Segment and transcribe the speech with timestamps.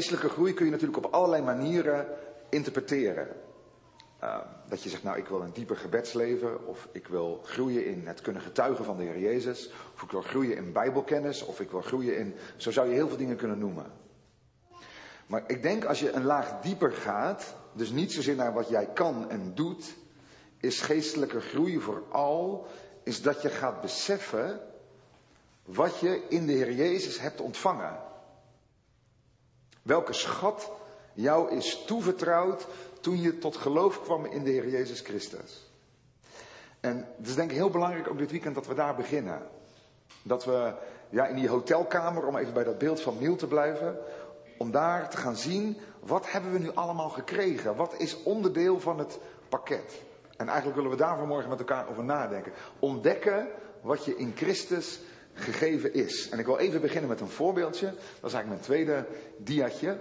[0.00, 2.06] geestelijke groei kun je natuurlijk op allerlei manieren
[2.48, 3.28] interpreteren.
[4.22, 4.38] Uh,
[4.68, 8.20] dat je zegt, nou ik wil een dieper gebedsleven, of ik wil groeien in het
[8.20, 11.80] kunnen getuigen van de Heer Jezus, of ik wil groeien in bijbelkennis, of ik wil
[11.80, 13.92] groeien in, zo zou je heel veel dingen kunnen noemen.
[15.26, 18.86] Maar ik denk als je een laag dieper gaat, dus niet zozeer naar wat jij
[18.86, 19.94] kan en doet,
[20.60, 22.66] is geestelijke groei vooral,
[23.04, 24.60] is dat je gaat beseffen
[25.64, 28.08] wat je in de Heer Jezus hebt ontvangen.
[29.90, 30.70] Welke schat
[31.12, 32.66] jou is toevertrouwd
[33.00, 35.70] toen je tot geloof kwam in de Heer Jezus Christus.
[36.80, 39.42] En het is denk ik heel belangrijk ook dit weekend dat we daar beginnen.
[40.22, 40.72] Dat we
[41.08, 43.98] ja, in die hotelkamer, om even bij dat beeld van Niel te blijven,
[44.58, 47.76] om daar te gaan zien, wat hebben we nu allemaal gekregen?
[47.76, 49.18] Wat is onderdeel van het
[49.48, 50.02] pakket?
[50.36, 52.52] En eigenlijk willen we daar vanmorgen met elkaar over nadenken.
[52.78, 53.48] Ontdekken
[53.80, 55.00] wat je in Christus
[55.40, 56.28] gegeven is.
[56.28, 57.86] En ik wil even beginnen met een voorbeeldje.
[57.86, 59.98] Dat is eigenlijk mijn tweede diatje.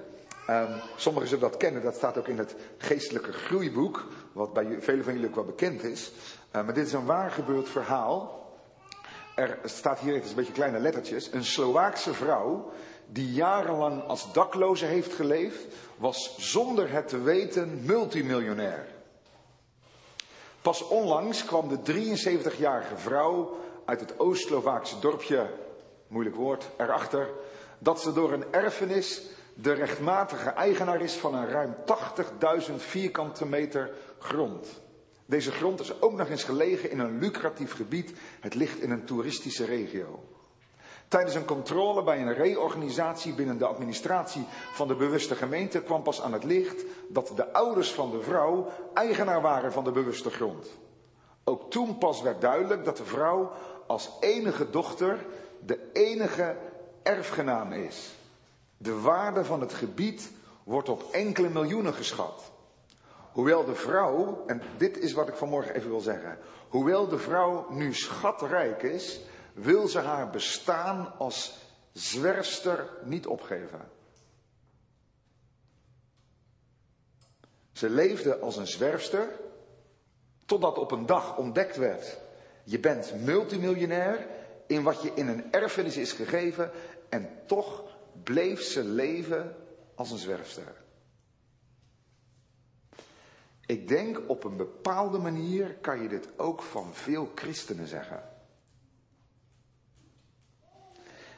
[0.50, 5.04] Um, sommigen zullen dat kennen, dat staat ook in het geestelijke groeiboek, wat bij velen
[5.04, 6.12] van jullie ook wel bekend is.
[6.56, 8.48] Uh, maar dit is een waar gebeurd verhaal.
[9.36, 12.72] Er staat hier, is een beetje kleine lettertjes, een Slovaakse vrouw
[13.12, 15.66] die jarenlang als dakloze heeft geleefd,
[15.98, 18.88] was zonder het te weten multimiljonair.
[20.62, 23.58] Pas onlangs kwam de 73-jarige vrouw
[23.90, 25.50] uit het Oost-Slovaakse dorpje,
[26.08, 27.30] moeilijk woord, erachter
[27.80, 29.22] dat ze door een erfenis
[29.54, 31.76] de rechtmatige eigenaar is van een ruim
[32.70, 34.82] 80.000 vierkante meter grond.
[35.26, 38.14] Deze grond is ook nog eens gelegen in een lucratief gebied.
[38.40, 40.24] Het ligt in een toeristische regio.
[41.08, 46.22] Tijdens een controle bij een reorganisatie binnen de administratie van de bewuste gemeente kwam pas
[46.22, 50.78] aan het licht dat de ouders van de vrouw eigenaar waren van de bewuste grond.
[51.44, 53.52] Ook toen pas werd duidelijk dat de vrouw
[53.90, 55.26] als enige dochter
[55.66, 56.58] de enige
[57.04, 58.16] erfgenaam is.
[58.78, 60.32] De waarde van het gebied
[60.64, 62.52] wordt op enkele miljoenen geschat.
[63.32, 66.38] Hoewel de vrouw, en dit is wat ik vanmorgen even wil zeggen.
[66.70, 69.20] Hoewel de vrouw nu schatrijk is,
[69.54, 71.58] wil ze haar bestaan als
[71.92, 73.82] zwerfster niet opgeven.
[77.72, 79.40] Ze leefde als een zwerfster,
[80.46, 82.18] totdat op een dag ontdekt werd:
[82.70, 84.28] je bent multimiljonair
[84.68, 86.72] in wat je in een erfenis is gegeven
[87.10, 87.84] en toch
[88.24, 89.56] bleef ze leven
[89.96, 90.76] als een zwerfster.
[93.66, 98.24] Ik denk op een bepaalde manier kan je dit ook van veel christenen zeggen.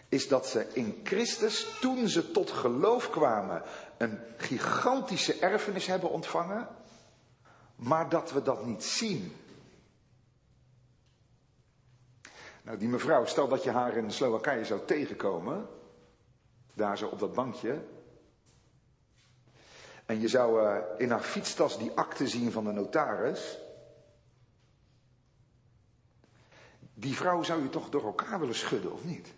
[0.09, 3.63] Is dat ze in Christus, toen ze tot geloof kwamen,
[3.98, 6.68] een gigantische erfenis hebben ontvangen,
[7.75, 9.36] maar dat we dat niet zien.
[12.61, 15.67] Nou, die mevrouw, stel dat je haar in Slowakije zou tegenkomen,
[16.73, 17.83] daar zo op dat bankje.
[20.05, 23.57] En je zou uh, in haar fietstas die akte zien van de notaris.
[26.94, 29.33] Die vrouw zou je toch door elkaar willen schudden, of niet?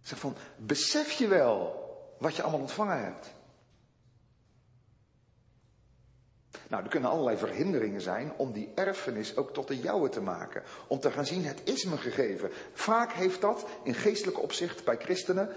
[0.00, 3.39] Zeg van, besef je wel wat je allemaal ontvangen hebt?
[6.70, 10.62] Nou, er kunnen allerlei verhinderingen zijn om die erfenis ook tot de jouwe te maken.
[10.86, 12.50] Om te gaan zien, het is me gegeven.
[12.72, 15.48] Vaak heeft dat in geestelijk opzicht bij christenen,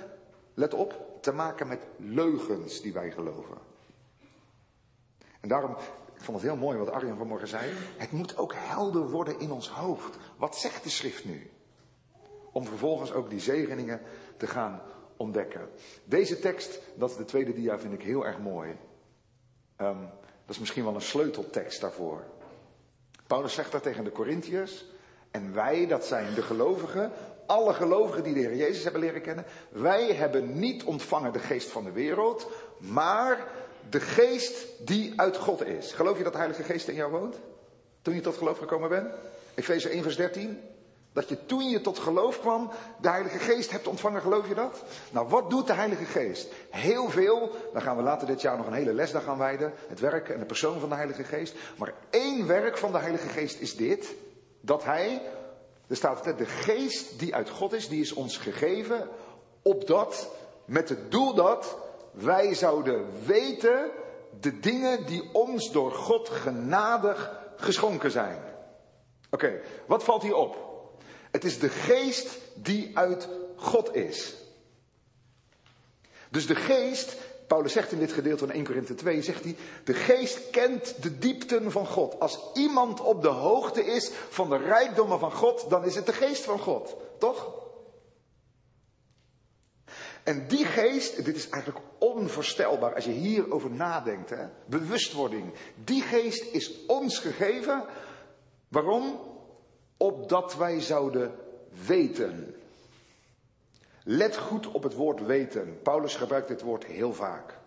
[0.54, 3.58] let op, te maken met leugens die wij geloven.
[5.40, 5.72] En daarom,
[6.16, 7.72] ik vond het heel mooi wat Arjen vanmorgen zei.
[7.98, 10.18] Het moet ook helder worden in ons hoofd.
[10.38, 11.52] Wat zegt de schrift nu?
[12.52, 14.02] Om vervolgens ook die zegeningen
[14.38, 14.82] te gaan
[15.18, 15.70] ontdekken.
[16.04, 18.76] Deze tekst, dat is de tweede dia, vind ik heel erg mooi.
[19.78, 20.10] Um,
[20.46, 22.24] dat is misschien wel een sleuteltekst daarvoor.
[23.28, 24.86] Paulus zegt dat tegen de Corinthiërs.
[25.32, 27.12] En wij, dat zijn de gelovigen,
[27.46, 29.46] alle gelovigen die de Heer Jezus hebben leren kennen.
[29.70, 33.48] Wij hebben niet ontvangen de geest van de wereld, maar
[33.90, 35.92] de geest die uit God is.
[35.92, 37.40] Geloof je dat de Heilige Geest in jou woont?
[38.02, 39.14] Toen je tot geloof gekomen bent?
[39.56, 40.60] Efeze 1 vers 13.
[41.14, 42.70] Dat je toen je tot geloof kwam,
[43.02, 44.84] de Heilige Geest hebt ontvangen, geloof je dat?
[45.12, 46.48] Nou, wat doet de Heilige Geest?
[46.70, 49.74] Heel veel, daar gaan we later dit jaar nog een hele les aan wijden.
[49.88, 51.56] Het werk en de persoon van de Heilige Geest.
[51.78, 54.16] Maar één werk van de Heilige Geest is dit.
[54.62, 55.22] Dat Hij,
[55.88, 59.10] er staat het, de Geest die uit God is, die is ons gegeven.
[59.62, 60.30] Opdat,
[60.66, 61.78] met het doel dat
[62.12, 63.92] wij zouden weten
[64.40, 68.38] de dingen die ons door God genadig geschonken zijn.
[69.32, 70.73] Oké, wat valt hier op?
[71.34, 74.34] Het is de geest die uit God is.
[76.30, 77.16] Dus de geest,
[77.48, 81.18] Paulus zegt in dit gedeelte van 1 Korinthe 2, zegt hij, de geest kent de
[81.18, 82.20] diepten van God.
[82.20, 86.14] Als iemand op de hoogte is van de rijkdommen van God, dan is het de
[86.14, 87.54] geest van God, toch?
[90.24, 94.46] En die geest, dit is eigenlijk onvoorstelbaar als je hierover nadenkt, hè?
[94.66, 95.54] bewustwording.
[95.84, 97.86] Die geest is ons gegeven.
[98.68, 99.32] Waarom?
[100.04, 101.36] Opdat wij zouden
[101.86, 102.56] weten.
[104.04, 105.80] Let goed op het woord weten.
[105.84, 107.58] Paulus gebruikt dit woord heel vaak.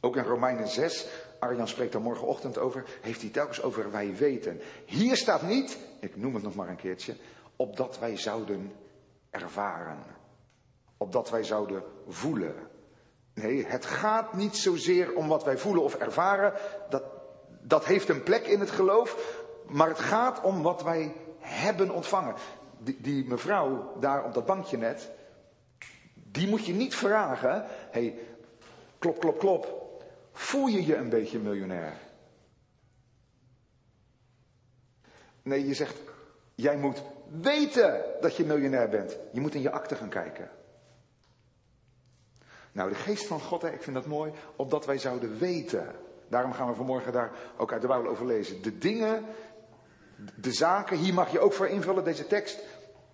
[0.00, 1.06] Ook in Romeinen 6,
[1.38, 4.60] Arjan spreekt daar morgenochtend over, heeft hij telkens over wij weten.
[4.86, 7.16] Hier staat niet, ik noem het nog maar een keertje,
[7.56, 8.72] opdat wij zouden
[9.30, 10.04] ervaren.
[10.96, 12.54] Opdat wij zouden voelen.
[13.34, 16.52] Nee, het gaat niet zozeer om wat wij voelen of ervaren.
[16.90, 17.02] Dat,
[17.60, 19.40] dat heeft een plek in het geloof.
[19.72, 22.34] Maar het gaat om wat wij hebben ontvangen.
[22.78, 25.10] Die, die mevrouw daar op dat bankje net.
[26.14, 27.64] Die moet je niet vragen.
[27.90, 28.18] Hey,
[28.98, 29.80] klop, klop, klop.
[30.32, 31.92] Voel je je een beetje miljonair?
[35.42, 36.00] Nee, je zegt,
[36.54, 37.02] jij moet
[37.40, 39.16] weten dat je miljonair bent.
[39.32, 40.50] Je moet in je akte gaan kijken.
[42.72, 45.94] Nou, de geest van God, ik vind dat mooi, opdat wij zouden weten.
[46.28, 48.62] Daarom gaan we vanmorgen daar ook uit de Bijbel over lezen.
[48.62, 49.24] De dingen,
[50.34, 52.60] de zaken, hier mag je ook voor invullen deze tekst.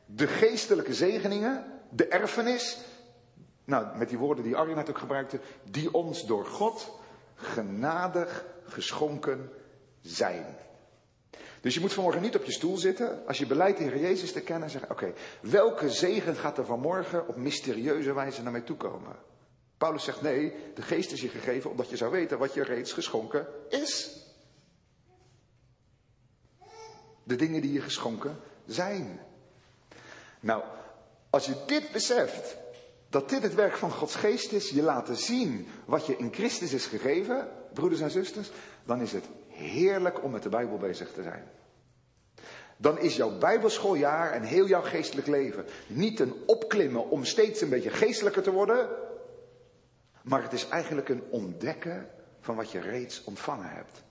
[0.07, 2.79] De geestelijke zegeningen, de erfenis.
[3.65, 5.41] Nou, met die woorden die Arjen net ook gebruikte.
[5.65, 6.99] Die ons door God
[7.35, 9.51] genadig geschonken
[10.01, 10.57] zijn.
[11.61, 13.27] Dus je moet vanmorgen niet op je stoel zitten.
[13.27, 17.29] Als je beleidt de Heer Jezus te kennen, zeggen: Oké, welke zegen gaat er vanmorgen
[17.29, 19.17] op mysterieuze wijze naar mij toe komen?
[19.79, 22.93] Paulus zegt: Nee, de geest is je gegeven omdat je zou weten wat je reeds
[22.93, 24.17] geschonken is.
[27.29, 28.37] De dingen die je geschonken
[28.67, 29.21] zijn.
[30.41, 30.63] Nou,
[31.31, 32.57] als je dit beseft,
[33.09, 36.73] dat dit het werk van Gods geest is, je laten zien wat je in Christus
[36.73, 38.51] is gegeven, broeders en zusters,
[38.85, 41.45] dan is het heerlijk om met de Bijbel bezig te zijn.
[42.77, 47.69] Dan is jouw Bijbelschooljaar en heel jouw geestelijk leven niet een opklimmen om steeds een
[47.69, 48.89] beetje geestelijker te worden,
[50.23, 52.09] maar het is eigenlijk een ontdekken
[52.41, 54.07] van wat je reeds ontvangen hebt.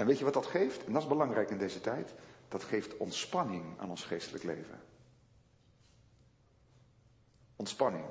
[0.00, 0.84] En weet je wat dat geeft?
[0.84, 2.14] En dat is belangrijk in deze tijd.
[2.48, 4.80] Dat geeft ontspanning aan ons geestelijk leven.
[7.56, 8.04] Ontspanning.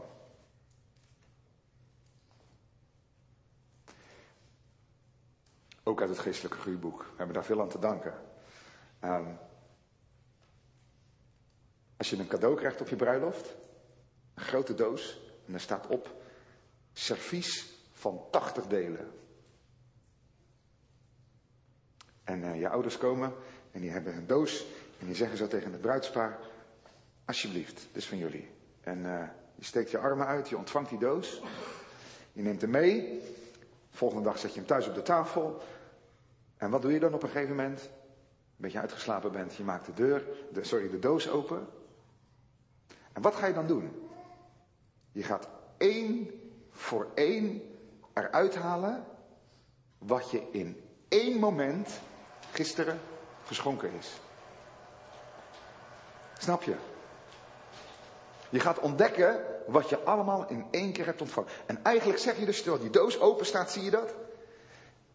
[5.84, 7.00] Ook uit het geestelijke groeiboek.
[7.02, 8.14] We hebben daar veel aan te danken.
[9.04, 9.38] Um,
[11.98, 13.56] als je een cadeau krijgt op je bruiloft,
[14.34, 16.22] een grote doos, en daar staat op
[16.94, 19.19] servies van 80 delen.
[22.30, 23.34] En uh, je ouders komen
[23.72, 24.66] en die hebben een doos
[25.00, 26.40] en die zeggen zo tegen het bruidspaar,
[27.26, 28.50] alsjeblieft, dit is van jullie.
[28.82, 29.24] En uh,
[29.56, 31.42] je steekt je armen uit, je ontvangt die doos.
[32.34, 33.22] Je neemt hem mee.
[33.90, 35.62] Volgende dag zet je hem thuis op de tafel.
[36.58, 37.82] En wat doe je dan op een gegeven moment?
[37.82, 41.68] Een beetje uitgeslapen bent, je maakt de deur, de, sorry, de doos open.
[43.14, 44.10] En wat ga je dan doen?
[45.12, 45.48] Je gaat
[45.78, 46.30] één
[46.72, 47.62] voor één
[48.14, 49.06] eruit halen
[49.98, 52.00] wat je in één moment
[52.52, 53.00] gisteren
[53.46, 54.08] geschonken is.
[56.38, 56.76] Snap je?
[58.50, 61.50] Je gaat ontdekken wat je allemaal in één keer hebt ontvangen.
[61.66, 64.14] En eigenlijk zeg je dus, terwijl die doos open staat, zie je dat?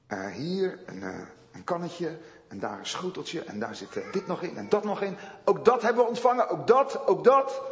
[0.08, 1.18] Uh, hier een, uh,
[1.52, 4.84] een, kannetje, en daar een schoteltje, en daar zit uh, dit nog in, en dat
[4.84, 5.16] nog in.
[5.44, 7.62] Ook dat hebben we ontvangen, ook dat, ook dat.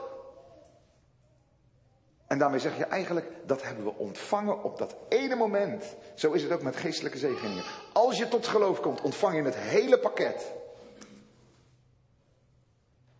[2.32, 5.96] En daarmee zeg je eigenlijk, dat hebben we ontvangen op dat ene moment.
[6.14, 7.64] Zo is het ook met geestelijke zegeningen.
[7.92, 10.52] Als je tot geloof komt, ontvang je het hele pakket.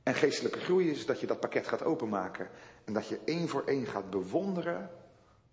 [0.03, 2.49] En geestelijke groei is dat je dat pakket gaat openmaken.
[2.85, 4.91] En dat je één voor één gaat bewonderen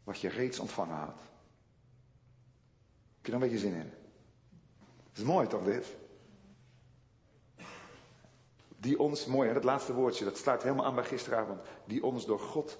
[0.03, 1.19] wat je reeds ontvangen had.
[3.15, 3.93] Heb je er een beetje zin in?
[4.79, 5.95] Dat is mooi toch dit?
[8.77, 11.61] Die ons, mooi hè, dat laatste woordje, dat staat helemaal aan bij gisteravond.
[11.85, 12.77] Die ons door God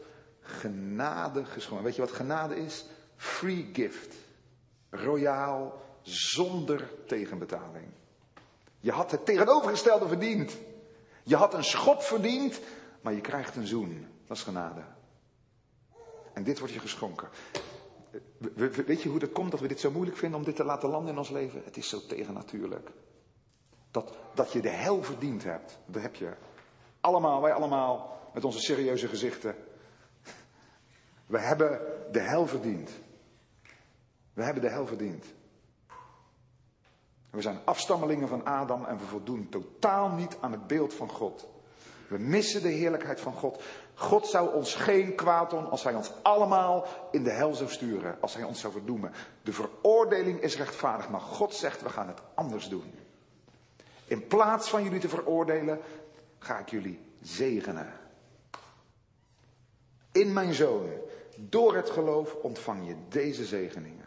[0.49, 1.85] genade geschonken.
[1.85, 2.85] Weet je wat genade is?
[3.15, 4.15] Free gift.
[4.89, 7.87] Royaal, zonder tegenbetaling.
[8.79, 10.57] Je had het tegenovergestelde verdiend.
[11.23, 12.59] Je had een schop verdiend,
[13.01, 14.07] maar je krijgt een zoen.
[14.27, 14.81] Dat is genade.
[16.33, 17.29] En dit wordt je geschonken.
[18.85, 20.89] Weet je hoe dat komt dat we dit zo moeilijk vinden om dit te laten
[20.89, 21.61] landen in ons leven?
[21.65, 22.89] Het is zo tegennatuurlijk.
[23.91, 25.77] Dat, dat je de hel verdiend hebt.
[25.85, 26.33] Dat heb je.
[27.01, 29.55] Allemaal, wij allemaal, met onze serieuze gezichten.
[31.29, 31.81] We hebben
[32.11, 32.91] de hel verdiend.
[34.33, 35.25] We hebben de hel verdiend.
[37.29, 41.47] We zijn afstammelingen van Adam en we voldoen totaal niet aan het beeld van God.
[42.07, 43.63] We missen de heerlijkheid van God.
[43.93, 48.17] God zou ons geen kwaad doen als hij ons allemaal in de hel zou sturen,
[48.21, 49.11] als hij ons zou verdoemen.
[49.41, 52.93] De veroordeling is rechtvaardig, maar God zegt we gaan het anders doen.
[54.05, 55.79] In plaats van jullie te veroordelen,
[56.39, 57.93] ga ik jullie zegenen.
[60.11, 60.89] In mijn zoon,
[61.39, 64.05] door het geloof ontvang je deze zegeningen.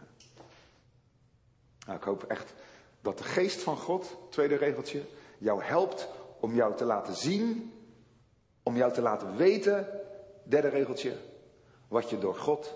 [1.85, 2.53] Nou, ik hoop echt
[3.01, 5.03] dat de geest van God, tweede regeltje,
[5.37, 6.07] jou helpt
[6.39, 7.73] om jou te laten zien,
[8.63, 9.87] om jou te laten weten,
[10.43, 11.15] derde regeltje,
[11.87, 12.75] wat je door God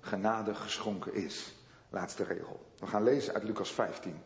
[0.00, 1.52] genade geschonken is.
[1.90, 2.60] Laatste regel.
[2.78, 4.22] We gaan lezen uit Lucas 15.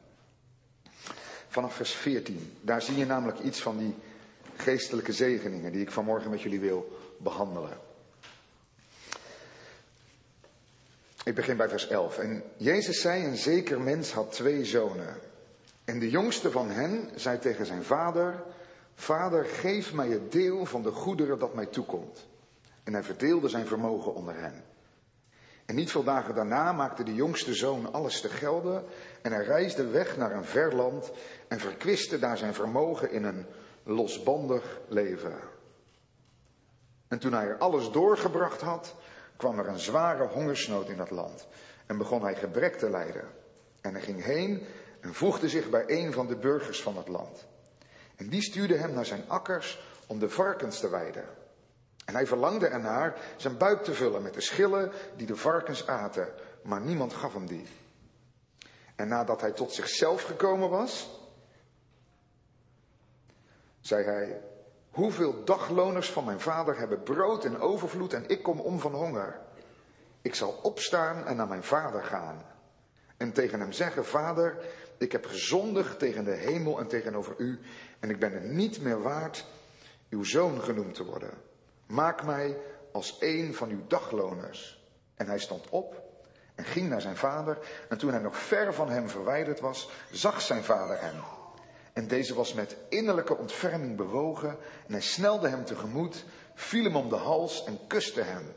[1.49, 2.57] Vanaf vers 14.
[2.61, 3.95] Daar zie je namelijk iets van die
[4.57, 7.79] geestelijke zegeningen die ik vanmorgen met jullie wil behandelen.
[11.27, 12.19] Ik begin bij vers 11.
[12.19, 15.17] En Jezus zei, een zeker mens had twee zonen.
[15.85, 18.43] En de jongste van hen zei tegen zijn vader,
[18.95, 22.27] Vader, geef mij het deel van de goederen dat mij toekomt.
[22.85, 24.65] En hij verdeelde zijn vermogen onder hen.
[25.65, 28.85] En niet veel dagen daarna maakte de jongste zoon alles te gelden
[29.23, 31.11] en hij reisde weg naar een ver land
[31.49, 33.47] en verkwiste daar zijn vermogen in een
[33.83, 35.39] losbandig leven.
[37.09, 38.95] En toen hij er alles doorgebracht had,
[39.37, 41.47] kwam er een zware hongersnood in dat land
[41.87, 43.29] en begon hij gebrek te lijden.
[43.81, 44.67] En hij ging heen
[45.01, 47.47] en voegde zich bij een van de burgers van het land.
[48.17, 51.25] En die stuurde hem naar zijn akkers om de varkens te weiden.
[52.05, 56.29] En hij verlangde ernaar zijn buik te vullen met de schillen die de varkens aten,
[56.63, 57.67] maar niemand gaf hem die.
[58.95, 61.21] En nadat hij tot zichzelf gekomen was,
[63.81, 64.43] zei hij,
[64.97, 69.39] hoeveel dagloners van mijn vader hebben brood in overvloed en ik kom om van honger.
[70.23, 72.45] Ik zal opstaan en naar mijn vader gaan
[73.17, 74.57] en tegen hem zeggen, vader,
[74.99, 77.59] ik heb gezondigd tegen de hemel en tegenover u
[78.01, 79.45] en ik ben er niet meer waard
[80.11, 81.31] uw zoon genoemd te worden.
[81.87, 82.59] Maak mij
[82.93, 84.85] als een van uw dagloners.
[85.15, 86.03] En hij stond op
[86.55, 87.59] en ging naar zijn vader.
[87.89, 91.36] En toen hij nog ver van hem verwijderd was, zag zijn vader hem.
[91.97, 94.49] En deze was met innerlijke ontferming bewogen.
[94.87, 96.25] En hij snelde hem tegemoet,
[96.55, 98.55] viel hem om de hals en kuste hem.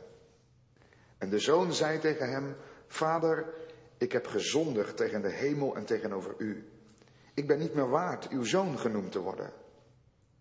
[1.18, 2.56] En de zoon zei tegen hem:
[2.86, 3.54] Vader,
[3.98, 6.70] ik heb gezondigd tegen de hemel en tegenover u.
[7.34, 9.52] Ik ben niet meer waard uw zoon genoemd te worden.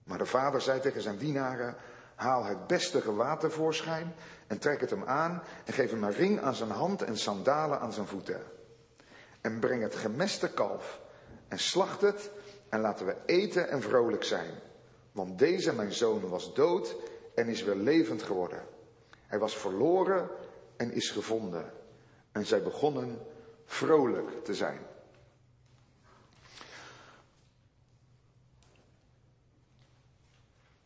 [0.04, 1.76] Maar de vader zei tegen zijn dienaren:
[2.16, 4.16] Haal het beste gewaad tevoorschijn
[4.48, 7.80] en trek het hem aan en geef hem een ring aan zijn hand en sandalen
[7.80, 8.42] aan zijn voeten.
[9.42, 11.02] En breng het gemeste kalf
[11.48, 12.32] en slacht het
[12.70, 14.54] en laten we eten en vrolijk zijn.
[15.12, 16.96] Want deze mijn zoon was dood
[17.36, 18.66] en is weer levend geworden.
[19.28, 20.30] Hij was verloren
[20.78, 21.74] en is gevonden.
[22.32, 23.26] En zij begonnen
[23.66, 24.80] vrolijk te zijn.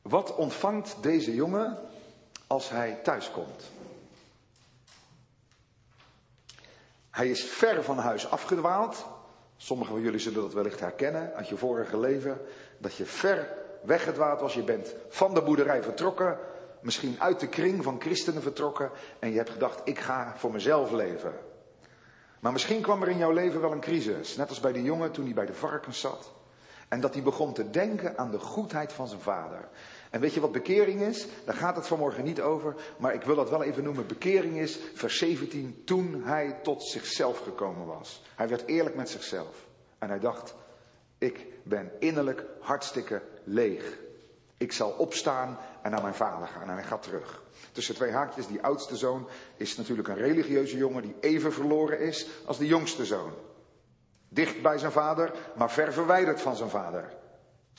[0.01, 1.77] Wat ontvangt deze jongen
[2.47, 3.71] als hij thuiskomt?
[7.09, 9.05] Hij is ver van huis afgedwaald.
[9.63, 12.41] Sommigen van jullie zullen dat wellicht herkennen uit je vorige leven.
[12.77, 13.47] Dat je ver
[13.83, 14.53] weggedwaald was.
[14.53, 16.37] Je bent van de boerderij vertrokken.
[16.81, 18.89] Misschien uit de kring van christenen vertrokken.
[19.19, 21.33] En je hebt gedacht, ik ga voor mezelf leven.
[22.39, 24.35] Maar misschien kwam er in jouw leven wel een crisis.
[24.35, 26.31] Net als bij de jongen toen hij bij de varkens zat.
[26.87, 29.67] En dat hij begon te denken aan de goedheid van zijn vader.
[30.13, 31.27] En weet je wat bekering is?
[31.45, 34.07] Daar gaat het vanmorgen niet over, maar ik wil dat wel even noemen.
[34.07, 38.23] Bekering is, vers 17, toen hij tot zichzelf gekomen was.
[38.35, 39.67] Hij werd eerlijk met zichzelf.
[39.99, 40.55] En hij dacht,
[41.17, 43.97] ik ben innerlijk hartstikke leeg.
[44.57, 46.69] Ik zal opstaan en naar mijn vader gaan.
[46.69, 47.43] En hij gaat terug.
[47.71, 49.27] Tussen twee haakjes, die oudste zoon
[49.57, 53.33] is natuurlijk een religieuze jongen die even verloren is als de jongste zoon.
[54.29, 57.21] Dicht bij zijn vader, maar ver verwijderd van zijn vader.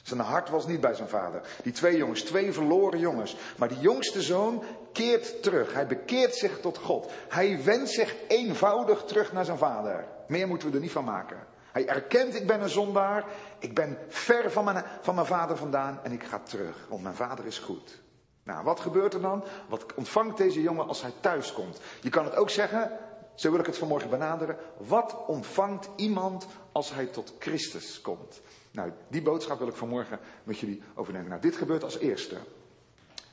[0.03, 1.41] Zijn hart was niet bij zijn vader.
[1.63, 3.37] Die twee jongens, twee verloren jongens.
[3.57, 5.75] Maar die jongste zoon keert terug.
[5.75, 7.11] Hij bekeert zich tot God.
[7.29, 10.07] Hij wendt zich eenvoudig terug naar zijn vader.
[10.27, 11.39] Meer moeten we er niet van maken.
[11.73, 13.25] Hij erkent, ik ben een zondaar.
[13.59, 16.87] Ik ben ver van mijn, van mijn vader vandaan en ik ga terug.
[16.89, 18.03] Want mijn vader is goed.
[18.43, 19.45] Nou, wat gebeurt er dan?
[19.69, 21.81] Wat ontvangt deze jongen als hij thuis komt?
[22.01, 22.91] Je kan het ook zeggen,
[23.35, 24.57] zo wil ik het vanmorgen benaderen.
[24.77, 28.41] Wat ontvangt iemand als hij tot Christus komt?
[28.75, 31.28] Nou, die boodschap wil ik vanmorgen met jullie overnemen.
[31.28, 32.37] Nou, dit gebeurt als eerste.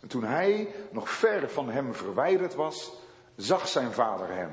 [0.01, 2.93] En toen hij nog ver van hem verwijderd was,
[3.35, 4.51] zag zijn vader hem.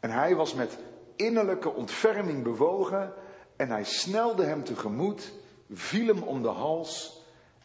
[0.00, 0.78] En hij was met
[1.16, 3.14] innerlijke ontferming bewogen
[3.56, 5.32] en hij snelde hem tegemoet,
[5.70, 7.22] viel hem om de hals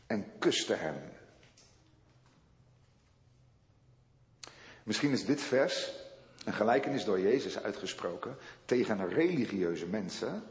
[0.07, 1.01] en kuste hem.
[4.83, 5.93] Misschien is dit vers
[6.45, 10.43] een gelijkenis door Jezus uitgesproken tegen religieuze mensen.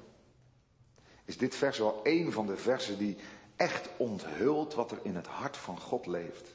[1.25, 3.17] Is dit vers wel een van de versen die
[3.57, 6.55] echt onthult wat er in het hart van God leeft?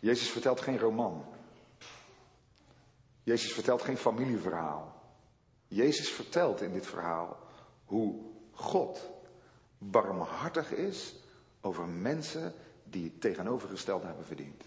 [0.00, 1.24] Jezus vertelt geen roman.
[3.22, 5.02] Jezus vertelt geen familieverhaal.
[5.68, 7.38] Jezus vertelt in dit verhaal
[7.84, 9.10] hoe God
[9.78, 11.14] barmhartig is
[11.60, 14.64] over mensen die het tegenovergestelde hebben verdiend.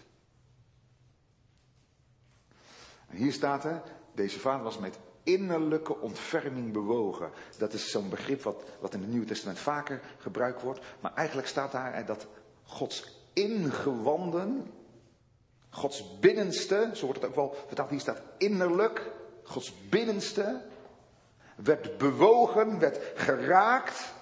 [3.06, 3.82] En hier staat er,
[4.14, 7.30] deze vader was met innerlijke ontferming bewogen.
[7.58, 10.80] Dat is zo'n begrip wat, wat in het Nieuwe Testament vaker gebruikt wordt.
[11.00, 12.26] Maar eigenlijk staat daar dat
[12.62, 14.70] Gods ingewanden,
[15.70, 19.10] Gods binnenste, zo wordt het ook wel vertaald, hier staat innerlijk,
[19.42, 20.64] Gods binnenste,
[21.56, 24.14] werd bewogen, werd geraakt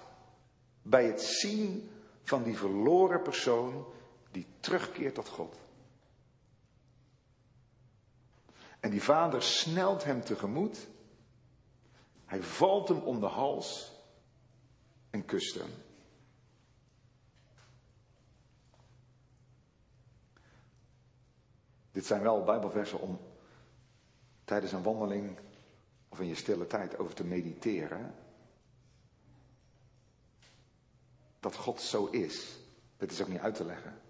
[0.82, 1.90] bij het zien
[2.22, 3.86] van die verloren persoon
[4.30, 5.56] die terugkeert tot God.
[8.80, 10.86] En die vader snelt hem tegemoet.
[12.24, 13.92] Hij valt hem om de hals
[15.10, 15.70] en kust hem.
[21.90, 23.20] Dit zijn wel Bijbelversen om
[24.44, 25.38] tijdens een wandeling
[26.08, 28.14] of in je stille tijd over te mediteren.
[31.40, 32.56] Dat God zo is.
[32.96, 34.00] Dit is ook niet uit te leggen.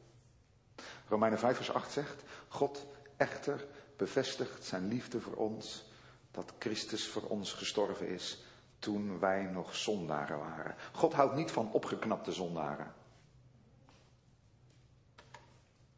[1.09, 3.67] Romeinen 5 vers 8 zegt, God echter
[3.97, 5.85] bevestigt zijn liefde voor ons,
[6.35, 8.45] dat Christus voor ons gestorven is
[8.79, 10.75] toen wij nog zondaren waren.
[10.93, 12.95] God houdt niet van opgeknapte zondaren.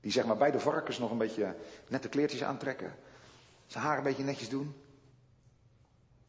[0.01, 1.57] Die zeg maar bij de varkens nog een beetje
[1.89, 2.95] nette kleertjes aantrekken.
[3.67, 4.75] Zijn haar een beetje netjes doen.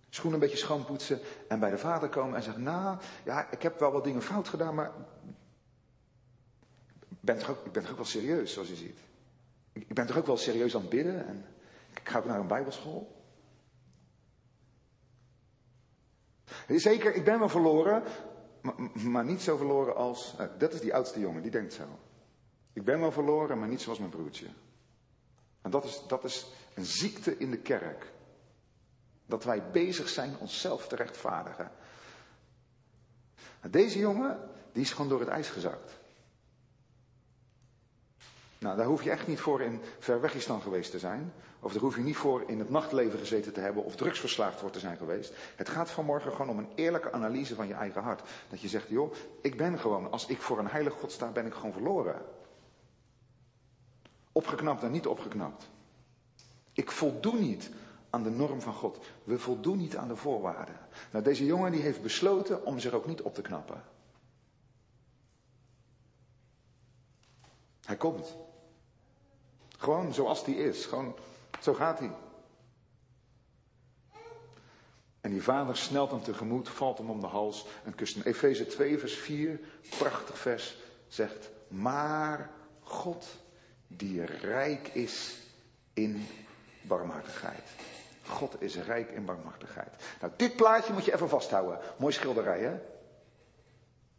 [0.10, 1.20] Schoenen een beetje schoonpoetsen.
[1.48, 4.48] En bij de vader komen en zeggen, nou, ja, ik heb wel wat dingen fout
[4.48, 4.92] gedaan, maar
[7.10, 9.00] ik ben toch ook, ik ben toch ook wel serieus, zoals je ziet.
[9.74, 11.46] Ik ben toch ook wel serieus aan het bidden en
[11.94, 13.17] ik ga ook naar een bijbelschool.
[16.68, 18.04] Zeker, ik ben wel verloren,
[18.94, 21.84] maar, niet zo verloren als, eh, dat is die oudste jongen, die denkt zo.
[22.74, 24.48] Ik ben wel verloren, maar niet zoals mijn broertje.
[25.62, 28.12] En dat is, dat is een ziekte in de kerk.
[29.26, 31.72] Dat wij bezig zijn onszelf te rechtvaardigen.
[33.70, 35.97] Deze jongen, die is gewoon door het ijs gezakt.
[38.60, 41.34] Nou, daar hoef je echt niet voor in Verwegistan geweest te zijn.
[41.60, 44.70] Of daar hoef je niet voor in het nachtleven gezeten te hebben of drugsverslaafd voor
[44.70, 45.34] te zijn geweest.
[45.56, 48.22] Het gaat vanmorgen gewoon om een eerlijke analyse van je eigen hart.
[48.50, 51.46] Dat je zegt, joh, ik ben gewoon, als ik voor een heilig God sta, ben
[51.46, 52.22] ik gewoon verloren.
[54.32, 55.70] Opgeknapt en niet opgeknapt.
[56.74, 57.70] Ik voldoen niet
[58.10, 59.06] aan de norm van God.
[59.24, 60.80] We voldoen niet aan de voorwaarden.
[61.12, 63.84] Nou, deze jongen die heeft besloten om zich ook niet op te knappen.
[67.86, 68.36] Hij komt.
[69.88, 70.86] Gewoon zoals hij is.
[70.86, 71.16] Gewoon,
[71.62, 72.12] zo gaat hij.
[75.22, 78.24] En die vader snelt hem tegemoet, valt hem om de hals en kust hem.
[78.24, 79.60] Efeze 2, vers 4,
[79.98, 82.50] prachtig vers, zegt: Maar
[82.84, 83.28] God,
[83.88, 85.38] die rijk is
[85.94, 86.28] in
[86.82, 87.70] barmhartigheid.
[88.28, 89.96] God is rijk in barmhartigheid.
[90.22, 91.80] Nou, dit plaatje moet je even vasthouden.
[91.98, 92.72] Mooi schilderij, hè?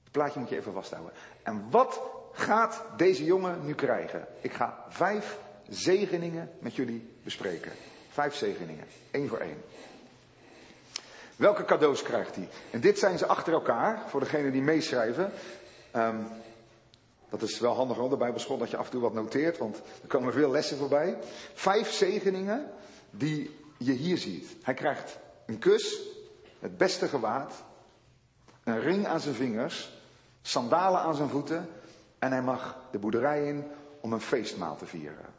[0.02, 1.12] Het plaatje moet je even vasthouden.
[1.42, 2.00] En wat
[2.32, 4.26] gaat deze jongen nu krijgen?
[4.40, 7.72] Ik ga vijf zegeningen met jullie bespreken.
[8.08, 9.62] Vijf zegeningen, één voor één.
[11.36, 12.48] Welke cadeaus krijgt hij?
[12.70, 15.32] En dit zijn ze achter elkaar, voor degenen die meeschrijven.
[15.96, 16.26] Um,
[17.28, 19.76] dat is wel handig op de Bijbelschool dat je af en toe wat noteert, want
[20.02, 21.18] er komen veel lessen voorbij.
[21.54, 22.70] Vijf zegeningen
[23.10, 24.56] die je hier ziet.
[24.62, 26.00] Hij krijgt een kus,
[26.58, 27.64] het beste gewaad,
[28.64, 29.92] een ring aan zijn vingers,
[30.42, 31.68] sandalen aan zijn voeten
[32.18, 33.64] en hij mag de boerderij in
[34.00, 35.37] om een feestmaal te vieren.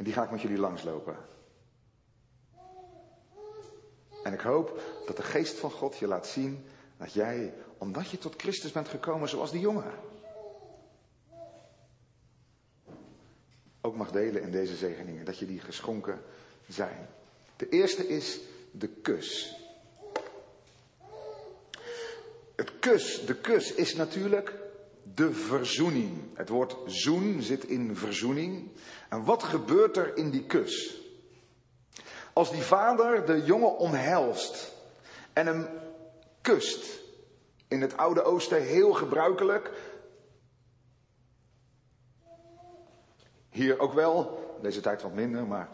[0.00, 1.16] En die ga ik met jullie langslopen.
[4.22, 6.64] En ik hoop dat de geest van God je laat zien
[6.96, 9.92] dat jij, omdat je tot Christus bent gekomen zoals die jongen,
[13.80, 16.22] ook mag delen in deze zegeningen, dat je die geschonken
[16.68, 17.08] zijn.
[17.56, 19.56] De eerste is de kus.
[22.56, 24.59] Het kus, de kus is natuurlijk
[25.14, 26.20] de verzoening.
[26.34, 28.68] Het woord zoen zit in verzoening.
[29.08, 31.00] En wat gebeurt er in die kus?
[32.32, 34.72] Als die vader de jongen omhelst
[35.32, 35.68] en hem
[36.40, 36.98] kust.
[37.68, 39.70] In het Oude Oosten heel gebruikelijk.
[43.50, 45.68] Hier ook wel, deze tijd wat minder, maar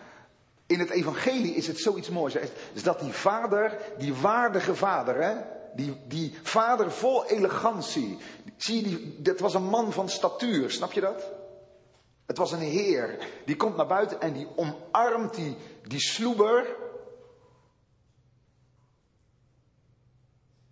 [0.67, 2.35] in het evangelie is het zoiets moois.
[2.73, 5.35] Is dat die vader, die waardige vader, hè,
[5.77, 8.19] die, die vader vol elegantie.
[8.57, 11.33] Zie je, die, dat was een man van statuur, snap je dat?
[12.27, 13.19] Het was een heer.
[13.45, 16.77] Die komt naar buiten en die omarmt die, die sloeber.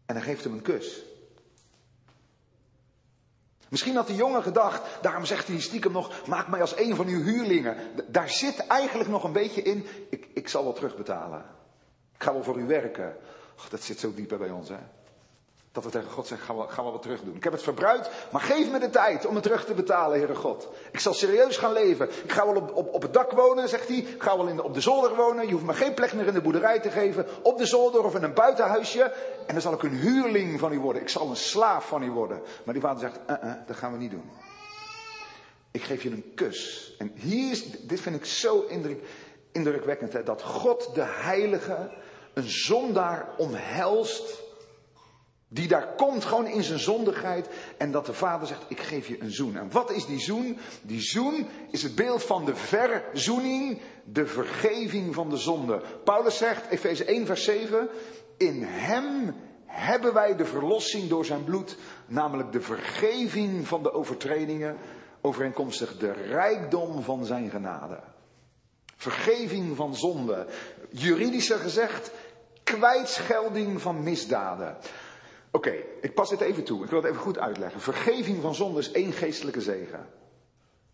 [0.07, 1.05] En hij geeft hem een kus.
[3.69, 7.07] Misschien had de jongen gedacht, daarom zegt hij stiekem nog, maak mij als een van
[7.07, 7.77] uw huurlingen.
[8.09, 11.45] Daar zit eigenlijk nog een beetje in, ik, ik zal wel terugbetalen.
[12.19, 13.17] ga wel voor u werken.
[13.71, 14.79] Dat zit zo diep bij ons, hè.
[15.75, 17.35] Dat we tegen God zeggen, ga wel, ga wel wat terug doen.
[17.35, 20.35] Ik heb het verbruikt, maar geef me de tijd om het terug te betalen, Heere
[20.35, 20.69] God.
[20.91, 22.09] Ik zal serieus gaan leven.
[22.25, 23.97] Ik ga wel op, op, op het dak wonen, zegt hij.
[23.97, 25.47] Ik ga wel in op de zolder wonen.
[25.47, 27.27] Je hoeft me geen plek meer in de boerderij te geven.
[27.43, 29.03] Op de zolder of in een buitenhuisje.
[29.47, 31.03] En dan zal ik een huurling van u worden.
[31.03, 32.43] Ik zal een slaaf van u worden.
[32.65, 34.31] Maar die vader zegt, uh -uh, dat gaan we niet doen.
[35.71, 36.95] Ik geef je een kus.
[36.99, 39.03] En hier is, dit vind ik zo indruk,
[39.53, 41.91] indrukwekkend, hè, dat God de Heilige
[42.35, 44.43] een zondaar omhelst
[45.55, 47.49] die daar komt gewoon in zijn zondigheid.
[47.77, 49.57] En dat de vader zegt, ik geef je een zoen.
[49.57, 50.59] En wat is die zoen?
[50.83, 55.83] Die zoen is het beeld van de verzoening, de vergeving van de zonde.
[56.05, 57.89] Paulus zegt, Efeze 1 vers 7,
[58.37, 59.35] in hem
[59.67, 61.77] hebben wij de verlossing door zijn bloed.
[62.07, 64.77] Namelijk de vergeving van de overtredingen.
[65.21, 68.01] Overeenkomstig de rijkdom van zijn genade.
[69.05, 70.47] Vergeving van zonde.
[70.91, 72.11] Juridischer gezegd,
[72.63, 74.77] kwijtschelding van misdaden.
[75.51, 76.85] Oké, ik pas dit even toe.
[76.85, 77.81] Ik wil het even goed uitleggen.
[77.81, 79.99] Vergeving van zonde is één geestelijke zegen.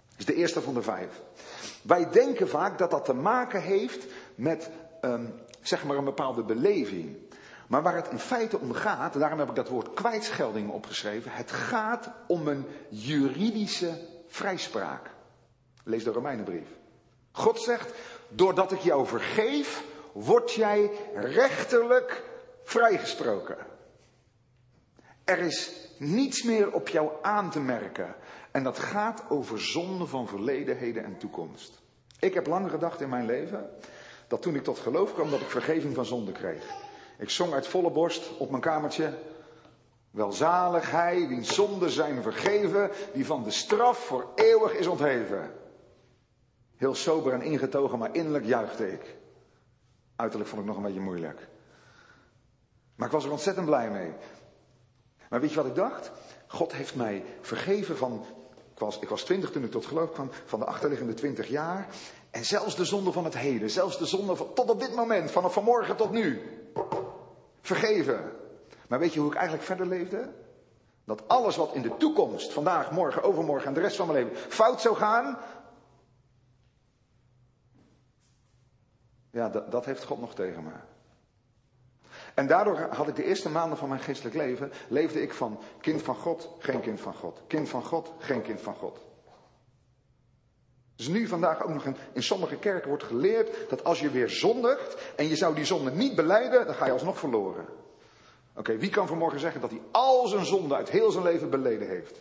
[0.08, 1.22] Dat is de eerste van de vijf.
[1.82, 4.70] Wij denken vaak dat dat te maken heeft met,
[5.00, 7.16] um, zeg maar, een bepaalde beleving.
[7.66, 11.30] Maar waar het in feite om gaat, daarom heb ik dat woord kwijtschelding opgeschreven.
[11.32, 13.92] Het gaat om een juridische
[14.26, 15.10] vrijspraak.
[15.84, 16.79] Lees de Romeinenbrief.
[17.32, 17.92] God zegt,
[18.28, 22.24] doordat ik jou vergeef, word jij rechterlijk
[22.62, 23.56] vrijgesproken.
[25.24, 28.14] Er is niets meer op jou aan te merken.
[28.50, 31.80] En dat gaat over zonde van verleden, heden en toekomst.
[32.18, 33.70] Ik heb lang gedacht in mijn leven
[34.28, 36.64] dat toen ik tot geloof kwam dat ik vergeving van zonde kreeg.
[37.18, 39.18] Ik zong uit volle borst op mijn kamertje.
[40.10, 45.59] Welzalig hij, wiens zonden zijn vergeven, die van de straf voor eeuwig is ontheven.
[46.80, 49.16] Heel sober en ingetogen, maar innerlijk juichte ik.
[50.16, 51.48] Uiterlijk vond ik nog een beetje moeilijk.
[52.96, 54.12] Maar ik was er ontzettend blij mee.
[55.28, 56.10] Maar weet je wat ik dacht?
[56.46, 58.24] God heeft mij vergeven van,
[58.72, 61.88] ik was, ik was twintig toen ik tot geloof kwam, van de achterliggende twintig jaar.
[62.30, 65.30] En zelfs de zonde van het heden, zelfs de zonde van, tot op dit moment,
[65.30, 66.42] vanaf vanmorgen tot nu.
[67.60, 68.32] Vergeven.
[68.88, 70.28] Maar weet je hoe ik eigenlijk verder leefde?
[71.04, 74.50] Dat alles wat in de toekomst, vandaag, morgen, overmorgen en de rest van mijn leven,
[74.50, 75.38] fout zou gaan.
[79.30, 80.72] Ja, dat, dat heeft God nog tegen me.
[82.34, 86.02] En daardoor had ik de eerste maanden van mijn geestelijk leven, leefde ik van kind
[86.02, 87.42] van God, geen kind van God.
[87.46, 88.98] Kind van God, geen kind van God.
[90.96, 94.28] Dus nu vandaag ook nog in, in sommige kerken wordt geleerd dat als je weer
[94.28, 97.66] zondigt en je zou die zonde niet beleiden, dan ga je alsnog verloren.
[98.54, 101.88] Oké, wie kan vanmorgen zeggen dat hij al zijn zonde uit heel zijn leven beleden
[101.88, 102.20] heeft?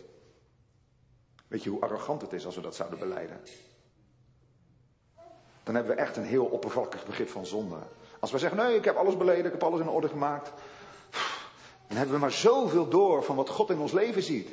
[1.48, 3.40] Weet je hoe arrogant het is als we dat zouden beleiden?
[5.70, 7.76] Dan hebben we echt een heel oppervlakkig begrip van zonde.
[8.20, 10.52] Als we zeggen, nee, ik heb alles beleden, ik heb alles in orde gemaakt.
[11.88, 14.50] Dan hebben we maar zoveel door van wat God in ons leven ziet.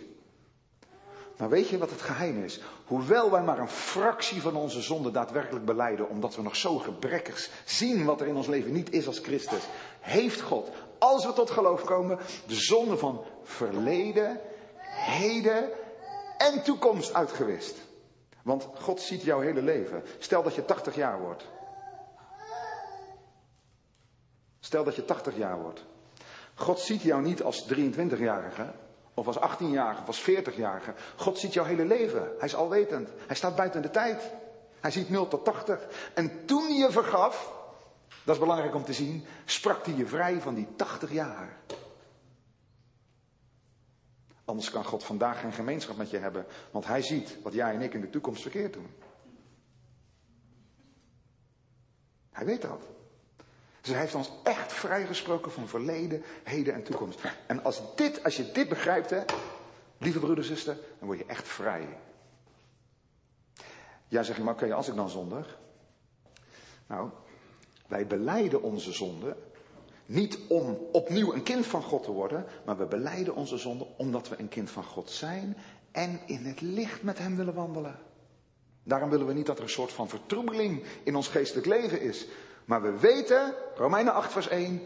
[1.37, 2.61] Maar weet je wat het geheim is?
[2.85, 7.49] Hoewel wij maar een fractie van onze zonde daadwerkelijk beleiden, omdat we nog zo gebrekkig
[7.65, 9.63] zien wat er in ons leven niet is als Christus,
[9.99, 14.39] heeft God, als we tot geloof komen, de zonde van verleden,
[14.89, 15.69] heden
[16.37, 17.86] en toekomst uitgewist.
[18.47, 20.03] Want God ziet jouw hele leven.
[20.19, 21.45] Stel dat je 80 jaar wordt.
[24.59, 25.85] Stel dat je 80 jaar wordt.
[26.55, 28.71] God ziet jou niet als 23-jarige,
[29.13, 30.93] of als 18-jarige, of als 40-jarige.
[31.15, 32.21] God ziet jouw hele leven.
[32.21, 33.09] Hij is alwetend.
[33.27, 34.31] Hij staat buiten de tijd.
[34.79, 35.87] Hij ziet 0 tot 80.
[36.13, 37.53] En toen je vergaf,
[38.23, 41.57] dat is belangrijk om te zien, sprak hij je vrij van die 80 jaar.
[44.47, 47.81] Anders kan God vandaag geen gemeenschap met je hebben, want hij ziet wat jij en
[47.81, 48.87] ik in de toekomst verkeerd doen.
[52.31, 52.87] Hij weet dat.
[53.81, 57.21] Dus hij heeft ons echt vrijgesproken van verleden, heden en toekomst.
[57.47, 59.23] En als, dit, als je dit begrijpt, hè,
[59.97, 61.99] lieve broeder, zuster, dan word je echt vrij.
[64.07, 65.59] Ja, zeg je, maar oké, okay, als ik dan zondig?
[66.87, 67.09] Nou,
[67.87, 69.37] wij beleiden onze zonde
[70.07, 74.29] niet om opnieuw een kind van God te worden, maar we beleiden onze zonde omdat
[74.29, 75.57] we een kind van God zijn
[75.91, 77.99] en in het licht met Hem willen wandelen.
[78.83, 82.27] Daarom willen we niet dat er een soort van vertroebeling in ons geestelijk leven is.
[82.65, 84.81] Maar we weten, Romeinen 8 vers 1,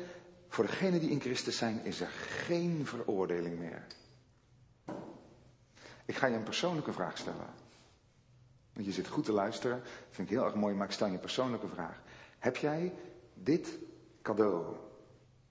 [0.48, 3.86] voor degenen die in Christus zijn is er geen veroordeling meer.
[6.06, 7.48] Ik ga je een persoonlijke vraag stellen.
[8.74, 11.14] Want je zit goed te luisteren, vind ik heel erg mooi, maar ik stel je
[11.14, 12.02] een persoonlijke vraag.
[12.40, 12.94] Heb jij
[13.34, 13.78] dit
[14.22, 14.76] cadeau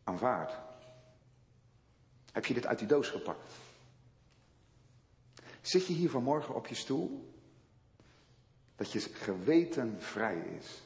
[0.05, 0.59] aanvaard?
[2.33, 3.53] Heb je dit uit die doos gepakt?
[5.61, 7.35] Zit je hier vanmorgen op je stoel?
[8.77, 10.83] Dat je geweten vrij is.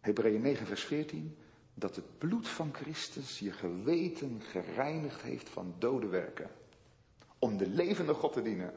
[0.00, 1.36] Hebreeën 9, vers 14.
[1.74, 6.50] Dat het bloed van Christus je geweten gereinigd heeft van dode werken.
[7.38, 8.74] Om de levende God te dienen.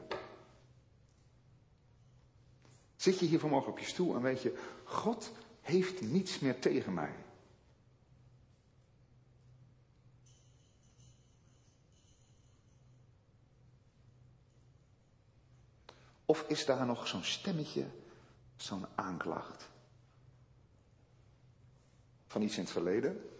[2.96, 6.94] Zit je hier vanmorgen op je stoel en weet je, God heeft niets meer tegen
[6.94, 7.14] mij.
[16.28, 17.86] Of is daar nog zo'n stemmetje,
[18.56, 19.68] zo'n aanklacht?
[22.26, 23.30] Van iets in het verleden?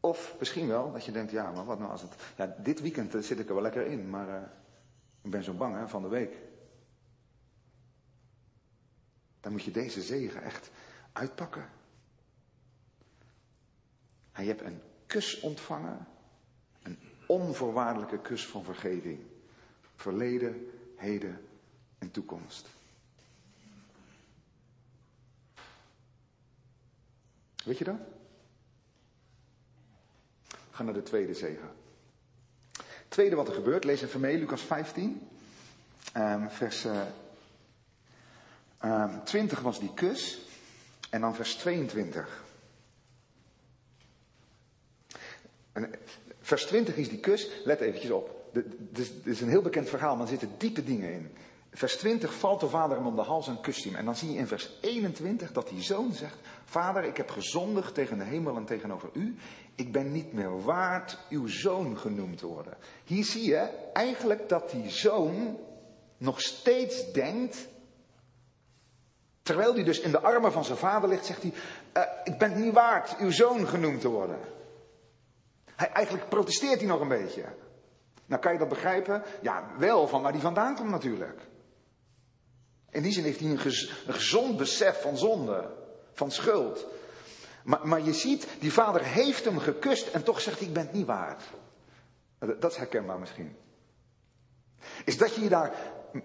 [0.00, 2.14] Of misschien wel dat je denkt, ja, maar wat nou als het.
[2.36, 4.48] Ja, dit weekend zit ik er wel lekker in, maar uh,
[5.22, 6.36] ik ben zo bang hè, van de week.
[9.40, 10.70] Dan moet je deze zegen echt
[11.12, 11.68] uitpakken.
[14.32, 16.06] En je hebt een kus ontvangen.
[16.82, 19.20] Een onvoorwaardelijke kus van vergeving.
[19.94, 20.70] Verleden,
[21.02, 21.48] heden
[21.98, 22.66] en toekomst.
[27.64, 27.96] Weet je dat?
[30.48, 31.70] We gaan naar de tweede zegen.
[33.08, 35.28] Tweede wat er gebeurt, lees even mee, Lucas 15,
[36.16, 37.02] um, vers uh,
[38.84, 40.38] um, 20 was die kus
[41.10, 42.41] en dan vers 22.
[45.72, 45.90] En,
[46.40, 48.50] vers 20 is die kus, let eventjes op.
[48.90, 51.30] Dit is een heel bekend verhaal, maar er zitten diepe dingen in.
[51.74, 53.94] Vers 20 valt de vader hem om de hals en kust hem.
[53.94, 57.94] En dan zie je in vers 21 dat die zoon zegt: Vader, ik heb gezondigd
[57.94, 59.36] tegen de hemel en tegenover u.
[59.74, 62.76] Ik ben niet meer waard uw zoon genoemd te worden.
[63.04, 65.58] Hier zie je eigenlijk dat die zoon
[66.16, 67.68] nog steeds denkt.
[69.42, 71.52] Terwijl hij dus in de armen van zijn vader ligt, zegt hij:
[71.96, 74.38] uh, Ik ben niet waard uw zoon genoemd te worden.
[75.82, 77.44] Hij, eigenlijk protesteert hij nog een beetje.
[78.26, 79.22] Nou, kan je dat begrijpen?
[79.40, 81.40] Ja, wel van waar die vandaan komt natuurlijk.
[82.90, 83.58] In die zin heeft hij een,
[84.06, 85.70] gezond besef van zonde,
[86.12, 86.86] van schuld.
[87.64, 90.82] Maar, maar, je ziet, die vader heeft hem gekust en toch zegt hij, ik ben
[90.82, 91.42] het niet waard.
[92.38, 93.56] Dat is herkenbaar misschien.
[95.04, 95.74] Is dat je je daar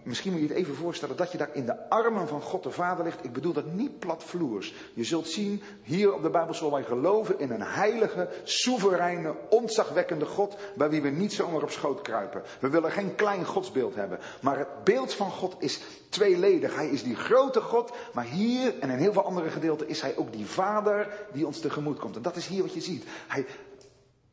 [0.04, 2.72] misschien moet je het even voorstellen dat je daar in de armen van God de
[2.72, 3.24] Vader ligt.
[3.24, 4.74] Ik bedoel dat niet platvloers.
[4.94, 10.58] Je zult zien, hier op de Bijbelschool, wij geloven in een heilige, soevereine, ontzagwekkende God,
[10.76, 12.42] bij wie we niet zomaar op schoot kruipen.
[12.60, 14.20] We willen geen klein godsbeeld hebben.
[14.42, 16.76] Maar het beeld van God is tweeledig.
[16.76, 20.18] Hij is die grote God, maar hier en in heel veel andere gedeelten is hij
[20.18, 22.16] ook die Vader die ons tegemoet komt.
[22.16, 23.04] En dat is hier wat je ziet.
[23.28, 23.46] Hij,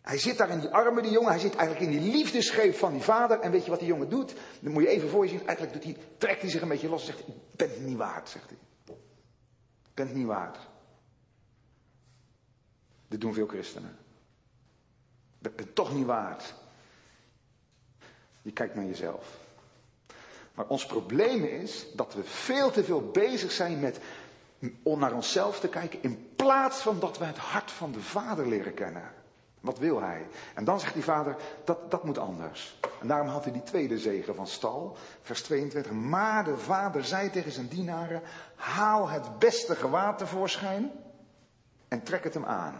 [0.05, 1.31] hij zit daar in die armen, die jongen.
[1.31, 3.41] Hij zit eigenlijk in die liefdesgreep van die vader.
[3.41, 4.35] En weet je wat die jongen doet?
[4.61, 5.47] Dan moet je even voor je zien.
[5.47, 8.29] Eigenlijk doet hij, trekt hij zich een beetje los en zegt: Ik ben niet waard,
[8.29, 8.59] zegt hij.
[9.85, 10.59] Ik ben het niet waard.
[13.09, 13.97] Dit doen veel christenen.
[15.43, 16.55] Ik ben toch niet waard.
[18.43, 19.39] Je kijkt naar jezelf.
[20.55, 24.01] Maar ons probleem is dat we veel te veel bezig zijn met
[24.83, 26.03] om naar onszelf te kijken.
[26.03, 29.23] In plaats van dat we het hart van de Vader leren kennen.
[29.65, 30.27] Wat wil hij?
[30.55, 32.79] En dan zegt die vader, dat, dat moet anders.
[33.01, 35.93] En daarom had hij die tweede zegen van stal, vers 22.
[35.93, 38.23] Maar de vader zei tegen zijn dienaren,
[38.55, 40.93] haal het beste gewaad tevoorschijn
[41.89, 42.75] en trek het hem aan.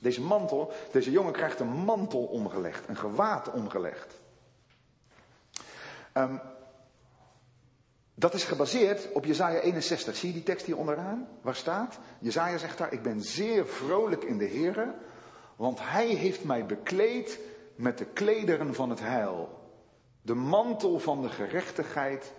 [0.00, 4.14] Deze mantel, deze jongen krijgt een mantel omgelegd, een gewaad omgelegd.
[6.14, 6.40] Um,
[8.14, 10.16] dat is gebaseerd op Jezaja 61.
[10.16, 11.28] Zie je die tekst hier onderaan?
[11.40, 11.98] Waar staat?
[12.18, 14.94] Jezaja zegt daar, ik ben zeer vrolijk in de Here,
[15.58, 17.40] want hij heeft mij bekleed
[17.74, 19.62] met de klederen van het heil.
[20.22, 22.32] De mantel van de gerechtigheid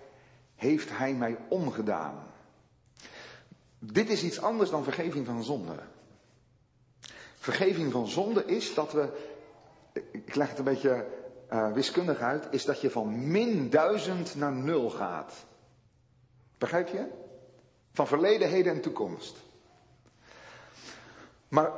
[0.55, 2.23] heeft hij mij omgedaan.
[3.79, 5.75] Dit is iets anders dan vergeving van zonde.
[7.36, 9.10] Vergeving van zonde is dat we,
[10.12, 11.05] ik leg het een beetje
[11.51, 15.34] uh, wiskundig uit, is dat je van min duizend naar nul gaat.
[16.58, 17.08] Begrijp je?
[17.91, 19.38] Van verleden, heden en toekomst.
[21.47, 21.71] Maar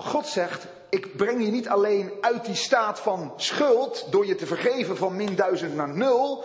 [0.00, 4.46] God zegt, ik breng je niet alleen uit die staat van schuld door je te
[4.46, 6.44] vergeven van min duizend naar nul.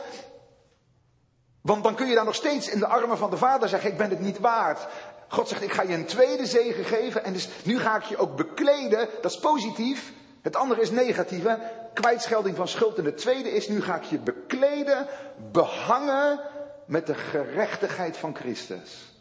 [1.61, 3.97] Want dan kun je daar nog steeds in de armen van de Vader zeggen, ik
[3.97, 4.87] ben het niet waard.
[5.27, 8.17] God zegt, ik ga je een tweede zegen geven en dus nu ga ik je
[8.17, 9.09] ook bekleden.
[9.21, 10.13] Dat is positief.
[10.41, 11.55] Het andere is negatief, hè?
[11.93, 12.97] kwijtschelding van schuld.
[12.97, 15.07] En de tweede is, nu ga ik je bekleden,
[15.51, 16.39] behangen
[16.85, 19.14] met de gerechtigheid van Christus.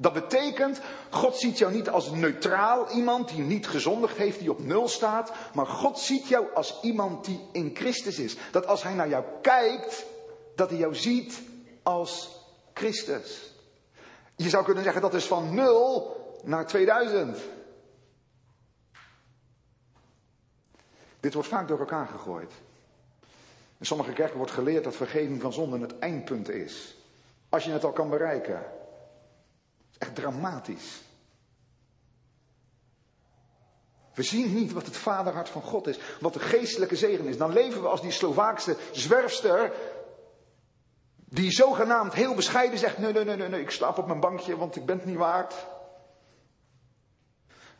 [0.00, 4.64] Dat betekent, God ziet jou niet als neutraal iemand die niet gezondigd heeft, die op
[4.64, 5.32] nul staat.
[5.54, 8.36] Maar God ziet jou als iemand die in Christus is.
[8.50, 10.06] Dat als hij naar jou kijkt,
[10.54, 11.42] dat hij jou ziet
[11.82, 12.36] als
[12.74, 13.52] Christus.
[14.36, 17.38] Je zou kunnen zeggen dat is van nul naar 2000.
[21.20, 22.52] Dit wordt vaak door elkaar gegooid.
[23.78, 26.96] In sommige kerken wordt geleerd dat vergeving van zonden het eindpunt is.
[27.48, 28.78] Als je het al kan bereiken.
[30.00, 31.02] Echt dramatisch.
[34.14, 37.36] We zien niet wat het vaderhart van God is, wat de geestelijke zegen is.
[37.36, 39.72] Dan leven we als die Slovaakse zwerfster,
[41.14, 44.76] die zogenaamd heel bescheiden zegt, nee, nee, nee, nee, ik slaap op mijn bankje, want
[44.76, 45.54] ik ben het niet waard.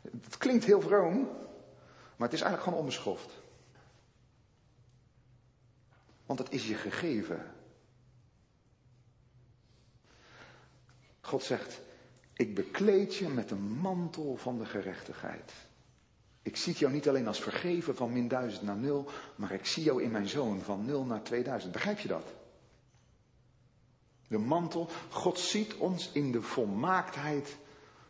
[0.01, 1.29] Het klinkt heel vroom,
[2.15, 3.29] maar het is eigenlijk gewoon onbeschoft.
[6.25, 7.53] Want het is je gegeven.
[11.21, 11.81] God zegt,
[12.41, 15.51] ik bekleed je met de mantel van de gerechtigheid.
[16.41, 19.83] Ik zie jou niet alleen als vergeven van min 1000 naar 0, maar ik zie
[19.83, 21.71] jou in mijn zoon van 0 naar 2000.
[21.71, 22.33] Begrijp je dat?
[24.27, 27.57] De mantel, God ziet ons in de volmaaktheid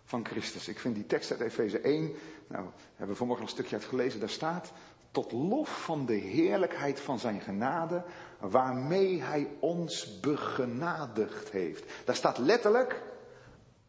[0.04, 0.68] van Christus.
[0.68, 2.12] Ik vind die tekst uit Efeze 1,
[2.48, 4.72] nou, hebben we vanmorgen een stukje uit gelezen, daar staat,
[5.12, 8.04] tot lof van de heerlijkheid van zijn genade,
[8.40, 11.84] waarmee hij ons begenadigd heeft.
[12.06, 13.02] Daar staat letterlijk,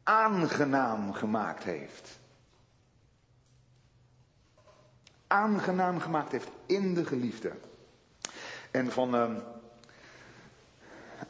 [0.03, 2.19] aangenaam gemaakt heeft.
[5.27, 7.53] Aangenaam gemaakt heeft in de geliefde.
[8.71, 9.43] En van, um,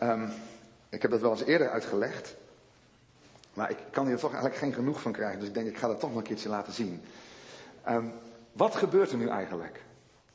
[0.02, 0.32] um,
[0.88, 2.36] ik heb dat wel eens eerder uitgelegd.
[3.54, 5.38] Maar ik kan hier toch eigenlijk geen genoeg van krijgen.
[5.38, 7.02] Dus ik denk, ik ga dat toch nog een keertje laten zien.
[7.88, 8.12] Um,
[8.52, 9.82] wat gebeurt er nu eigenlijk?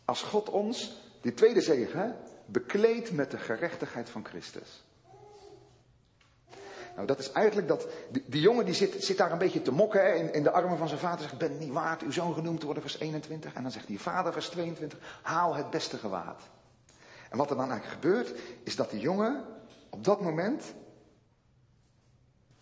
[0.06, 4.84] Als God ons, die tweede zegen, bekleedt met de gerechtigheid van Christus.
[6.97, 7.88] Nou, dat is eigenlijk dat,
[8.25, 10.77] die, jongen die zit, zit, daar een beetje te mokken hè, in, in, de armen
[10.77, 11.21] van zijn vader.
[11.21, 13.53] Zegt, ben niet waard uw zoon genoemd te worden, vers 21.
[13.53, 16.41] En dan zegt die vader, vers 22, haal het beste gewaad.
[17.29, 19.45] En wat er dan eigenlijk gebeurt, is dat die jongen
[19.89, 20.73] op dat moment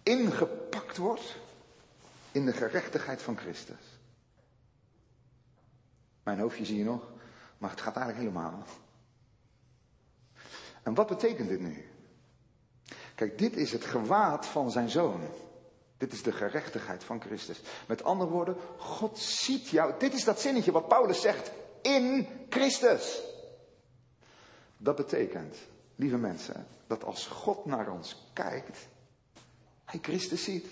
[0.04, 1.38] ingepakt wordt
[2.32, 4.00] in de gerechtigheid van Christus.
[6.24, 7.12] Mijn hoofdje zie je nog,
[7.58, 8.64] maar het gaat eigenlijk helemaal.
[10.84, 11.86] En wat betekent dit nu?
[13.16, 15.22] Kijk, dit is het gewaad van zijn zoon.
[15.98, 17.62] Dit is de gerechtigheid van Christus.
[17.88, 19.94] Met andere woorden, God ziet jou.
[20.00, 21.52] Dit is dat zinnetje wat Paulus zegt.
[21.82, 23.22] In Christus.
[24.78, 25.58] Dat betekent,
[25.96, 28.88] lieve mensen, dat als God naar ons kijkt,
[29.86, 30.66] hij Christus ziet.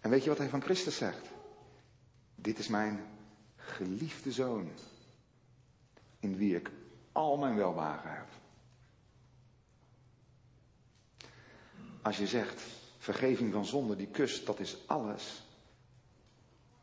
[0.00, 1.26] En weet je wat hij van Christus zegt?
[2.34, 3.06] Dit is mijn
[3.56, 4.70] geliefde zoon,
[6.20, 6.70] in wie ik
[7.12, 8.26] al mijn welwagen heb.
[12.02, 12.62] Als je zegt,
[12.98, 15.42] vergeving van zonde, die kust, dat is alles.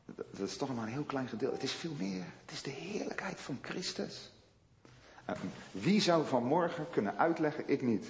[0.06, 1.56] Dat is toch maar een heel klein gedeelte.
[1.56, 2.24] Het is veel meer.
[2.42, 4.32] Het is de heerlijkheid van Christus.
[5.72, 7.68] Wie zou vanmorgen kunnen uitleggen?
[7.68, 8.06] Ik niet.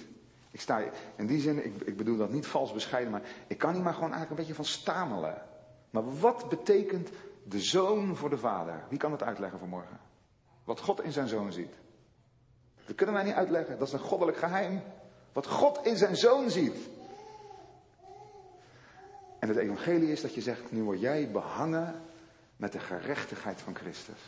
[0.50, 0.82] Ik sta
[1.16, 3.94] in die zin, ik, ik bedoel dat niet vals bescheiden, maar ik kan hier maar
[3.94, 5.42] gewoon eigenlijk een beetje van stamelen.
[5.90, 7.10] Maar wat betekent
[7.44, 8.84] de zoon voor de vader?
[8.88, 10.00] Wie kan het uitleggen vanmorgen?
[10.64, 11.74] Wat God in zijn zoon ziet.
[12.88, 13.78] Dat kunnen wij niet uitleggen.
[13.78, 14.82] Dat is een goddelijk geheim.
[15.32, 16.76] Wat God in zijn zoon ziet.
[19.38, 22.02] En het evangelie is dat je zegt, nu word jij behangen
[22.56, 24.18] met de gerechtigheid van Christus.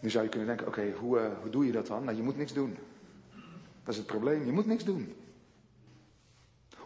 [0.00, 2.04] Nu zou je kunnen denken, oké, hoe, uh, hoe doe je dat dan?
[2.04, 2.78] Nou, je moet niks doen.
[3.84, 5.27] Dat is het probleem, je moet niks doen.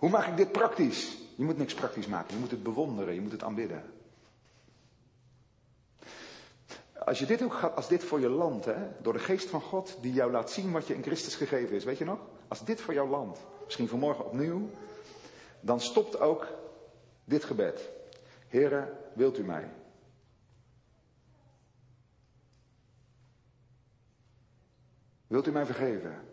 [0.02, 1.16] Hoe maak ik dit praktisch?
[1.34, 3.92] Je moet niks praktisch maken, je moet het bewonderen, je moet het aanbidden.
[7.04, 9.60] Als je dit ook gaat, als dit voor je land, hè, door de geest van
[9.60, 12.18] God, die jou laat zien wat je in Christus gegeven is, weet je nog?
[12.48, 14.70] Als dit voor jouw land, misschien vanmorgen opnieuw,
[15.60, 16.46] dan stopt ook
[17.24, 17.90] dit gebed.
[18.48, 19.70] Heren, wilt u mij?
[25.26, 26.31] Wilt u mij vergeven?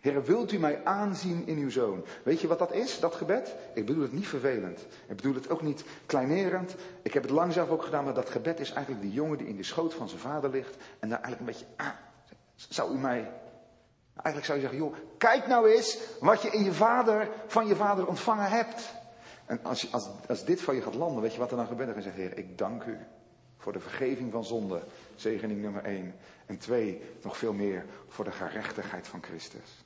[0.00, 2.04] Heer, wilt u mij aanzien in uw zoon?
[2.22, 3.54] Weet je wat dat is, dat gebed?
[3.74, 4.86] Ik bedoel het niet vervelend.
[5.08, 6.74] Ik bedoel het ook niet kleinerend.
[7.02, 9.46] Ik heb het lang zelf ook gedaan, maar dat gebed is eigenlijk die jongen die
[9.46, 10.76] in de schoot van zijn vader ligt.
[10.98, 11.94] En daar eigenlijk een beetje, ah,
[12.54, 13.30] zou u mij...
[14.14, 17.76] Eigenlijk zou je zeggen, joh, kijk nou eens wat je in je vader, van je
[17.76, 18.94] vader ontvangen hebt.
[19.46, 21.94] En als, als, als dit van je gaat landen, weet je wat er dan gebeurt?
[21.94, 22.98] Dan zegt Heer, ik dank u
[23.58, 24.82] voor de vergeving van zonde.
[25.14, 26.14] Zegening nummer één.
[26.46, 29.85] En twee, nog veel meer, voor de gerechtigheid van Christus.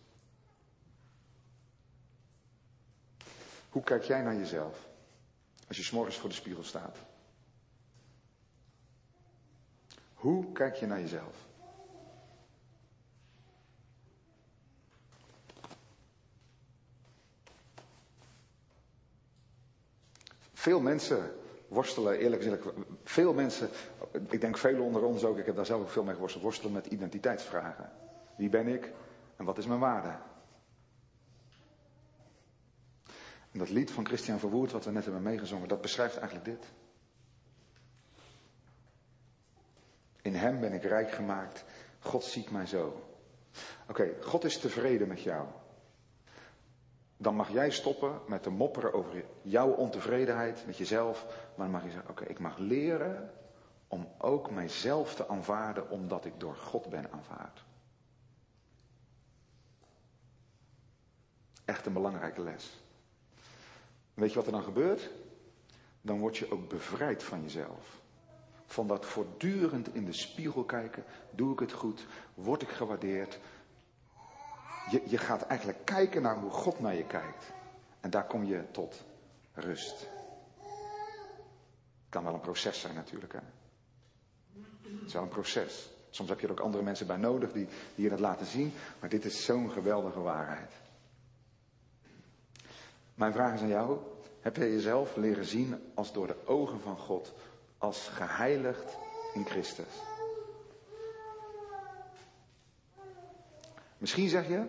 [3.70, 4.88] Hoe kijk jij naar jezelf?
[5.68, 6.96] Als je s'morgens voor de spiegel staat.
[10.14, 11.48] Hoe kijk je naar jezelf?
[20.52, 21.34] Veel mensen
[21.68, 22.64] worstelen, eerlijk gezegd,
[23.04, 23.68] veel mensen,
[24.28, 26.72] ik denk velen onder ons ook, ik heb daar zelf ook veel mee geworsteld, worstelen
[26.72, 27.90] met identiteitsvragen.
[28.36, 28.92] Wie ben ik
[29.36, 30.16] en wat is mijn waarde?
[33.52, 36.72] Dat lied van Christian Verwoerd, wat we net hebben meegezongen, dat beschrijft eigenlijk dit.
[40.22, 41.64] In hem ben ik rijk gemaakt.
[41.98, 43.10] God ziet mij zo.
[43.88, 45.46] Oké, God is tevreden met jou.
[47.16, 51.24] Dan mag jij stoppen met te mopperen over jouw ontevredenheid met jezelf.
[51.26, 53.30] Maar dan mag je zeggen, oké, ik mag leren
[53.88, 57.64] om ook mijzelf te aanvaarden omdat ik door God ben aanvaard.
[61.64, 62.82] Echt een belangrijke les.
[64.20, 65.10] Weet je wat er dan gebeurt?
[66.00, 68.00] Dan word je ook bevrijd van jezelf.
[68.66, 71.04] Van dat voortdurend in de spiegel kijken.
[71.30, 72.06] Doe ik het goed?
[72.34, 73.38] Word ik gewaardeerd?
[74.90, 77.52] Je, je gaat eigenlijk kijken naar hoe God naar je kijkt.
[78.00, 79.04] En daar kom je tot
[79.54, 80.08] rust.
[82.00, 83.32] Het kan wel een proces zijn natuurlijk.
[83.32, 83.40] Hè?
[84.82, 85.90] Het is wel een proces.
[86.10, 88.72] Soms heb je er ook andere mensen bij nodig die, die je dat laten zien.
[89.00, 90.72] Maar dit is zo'n geweldige waarheid.
[93.20, 93.98] Mijn vraag is aan jou.
[94.40, 97.34] Heb je jezelf leren zien als door de ogen van God,
[97.78, 98.98] als geheiligd
[99.34, 100.02] in Christus?
[103.98, 104.64] Misschien zeg je,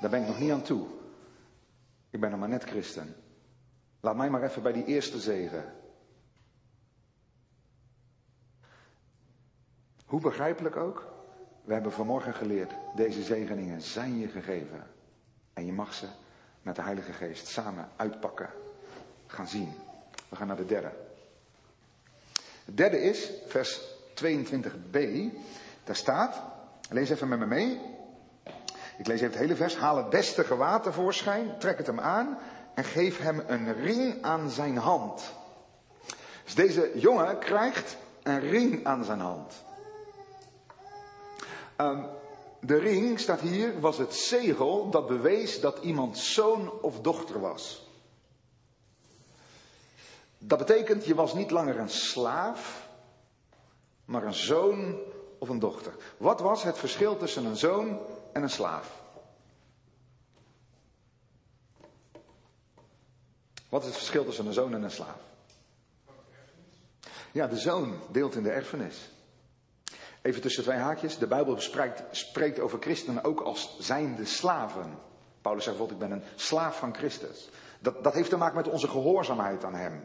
[0.00, 0.86] daar ben ik nog niet aan toe.
[2.10, 3.16] Ik ben nog maar net christen.
[4.00, 5.74] Laat mij maar even bij die eerste zegen.
[10.06, 11.06] Hoe begrijpelijk ook,
[11.64, 14.86] we hebben vanmorgen geleerd, deze zegeningen zijn je gegeven.
[15.52, 16.06] En je mag ze
[16.66, 18.50] met de Heilige Geest samen uitpakken,
[19.26, 19.72] gaan zien.
[20.28, 20.90] We gaan naar de derde.
[22.64, 23.80] Het derde is, vers
[24.24, 24.98] 22b,
[25.84, 26.42] daar staat,
[26.90, 27.80] lees even met me mee.
[28.98, 29.76] Ik lees even het hele vers.
[29.76, 32.38] Haal het beste gewaad tevoorschijn, trek het hem aan
[32.74, 35.34] en geef hem een ring aan zijn hand.
[36.44, 39.64] Dus deze jongen krijgt een ring aan zijn hand.
[41.76, 42.06] Um,
[42.66, 47.84] de ring, staat hier, was het zegel dat bewees dat iemand zoon of dochter was.
[50.38, 52.88] Dat betekent, je was niet langer een slaaf,
[54.04, 54.98] maar een zoon
[55.38, 55.94] of een dochter.
[56.16, 58.00] Wat was het verschil tussen een zoon
[58.32, 59.02] en een slaaf?
[63.68, 65.18] Wat is het verschil tussen een zoon en een slaaf?
[67.32, 69.08] Ja, de zoon deelt in de erfenis.
[70.26, 71.18] Even tussen twee haakjes.
[71.18, 74.98] De Bijbel spreekt, spreekt over christenen ook als zijnde slaven.
[75.42, 77.48] Paulus zegt bijvoorbeeld, ik ben een slaaf van Christus.
[77.78, 80.04] Dat, dat heeft te maken met onze gehoorzaamheid aan hem.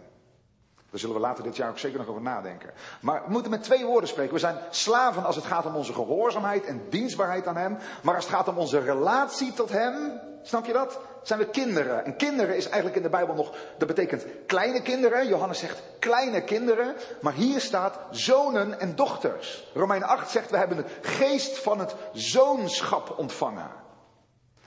[0.90, 2.70] Daar zullen we later dit jaar ook zeker nog over nadenken.
[3.02, 4.34] Maar we moeten met twee woorden spreken.
[4.34, 7.78] We zijn slaven als het gaat om onze gehoorzaamheid en dienstbaarheid aan Hem.
[8.04, 11.00] Maar als het gaat om onze relatie tot Hem, snap je dat?
[11.24, 12.06] Zijn we kinderen.
[12.06, 15.28] En kinderen is eigenlijk in de Bijbel nog, dat betekent kleine kinderen.
[15.28, 16.96] Johannes zegt kleine kinderen.
[17.22, 19.72] Maar hier staat zonen en dochters.
[19.74, 23.82] Romein 8 zegt we hebben de geest van het zoonschap ontvangen.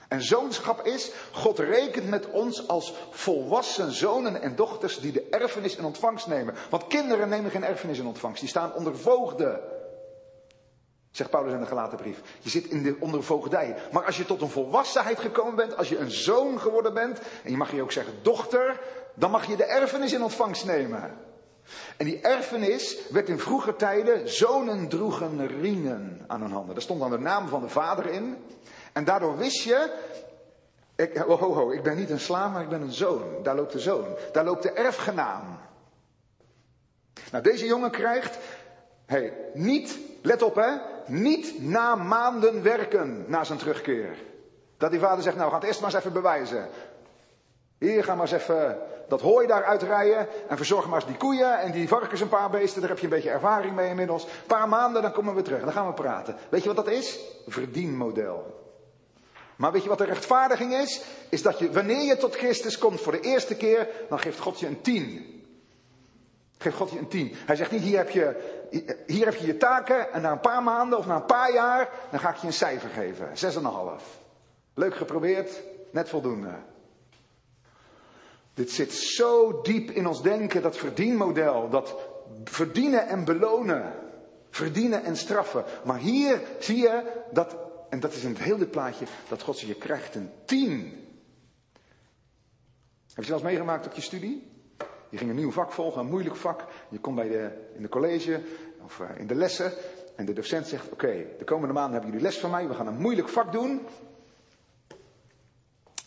[0.07, 5.75] En zoonschap is, God rekent met ons als volwassen zonen en dochters die de erfenis
[5.75, 6.55] in ontvangst nemen.
[6.69, 9.59] Want kinderen nemen geen erfenis in ontvangst, die staan onder voogden.
[11.15, 12.21] Zegt Paulus in de gelaten brief.
[12.39, 13.75] Je zit in de onder voogdij.
[13.91, 17.51] Maar als je tot een volwassenheid gekomen bent, als je een zoon geworden bent, en
[17.51, 18.79] je mag je ook zeggen dochter,
[19.13, 21.17] dan mag je de erfenis in ontvangst nemen.
[21.97, 26.73] En die erfenis werd in vroeger tijden, zonen droegen ringen aan hun handen.
[26.73, 28.37] Daar stond dan de naam van de vader in.
[28.93, 29.93] En daardoor wist je,
[30.95, 33.43] ik, ho, ho, ho, ik ben niet een slaaf, maar ik ben een zoon.
[33.43, 34.05] Daar loopt de zoon.
[34.31, 35.59] Daar loopt de erfgenaam.
[37.31, 38.37] Nou, deze jongen krijgt,
[39.05, 40.71] hey, niet, let op hè,
[41.05, 44.15] niet na maanden werken na zijn terugkeer.
[44.77, 46.67] Dat die vader zegt, nou, ga het eerst maar eens even bewijzen.
[47.77, 48.77] Hier, ga maar eens even
[49.07, 50.27] dat hooi daar uitrijden.
[50.47, 52.81] En verzorg maar eens die koeien en die varkens een paar beesten.
[52.81, 54.23] Daar heb je een beetje ervaring mee inmiddels.
[54.23, 55.63] Een paar maanden, dan komen we terug.
[55.63, 56.35] Dan gaan we praten.
[56.49, 57.19] Weet je wat dat is?
[57.47, 58.63] Verdienmodel.
[59.55, 61.01] Maar weet je wat de rechtvaardiging is?
[61.29, 64.59] Is dat je, wanneer je tot Christus komt voor de eerste keer, dan geeft God
[64.59, 65.33] je een tien.
[66.57, 67.35] Geeft God je een tien.
[67.35, 68.54] Hij zegt niet, hier heb, je,
[69.05, 71.89] hier heb je je taken en na een paar maanden of na een paar jaar,
[72.11, 73.37] dan ga ik je een cijfer geven.
[73.37, 74.19] Zes en een half.
[74.73, 75.61] Leuk geprobeerd,
[75.91, 76.53] net voldoende.
[78.53, 81.95] Dit zit zo diep in ons denken, dat verdienmodel, dat
[82.43, 83.93] verdienen en belonen.
[84.49, 85.63] Verdienen en straffen.
[85.83, 87.55] Maar hier zie je dat
[87.89, 91.03] en dat is in het hele plaatje, dat God je krijgt een tien.
[93.13, 94.54] Heb je eens meegemaakt op je studie?
[95.15, 96.65] Je ging een nieuw vak volgen, een moeilijk vak.
[96.89, 98.41] Je komt bij de, in de college
[98.83, 99.71] of uh, in de lessen.
[100.15, 102.67] En de docent zegt, oké, de komende maanden hebben jullie les van mij.
[102.67, 103.81] We gaan een moeilijk vak doen.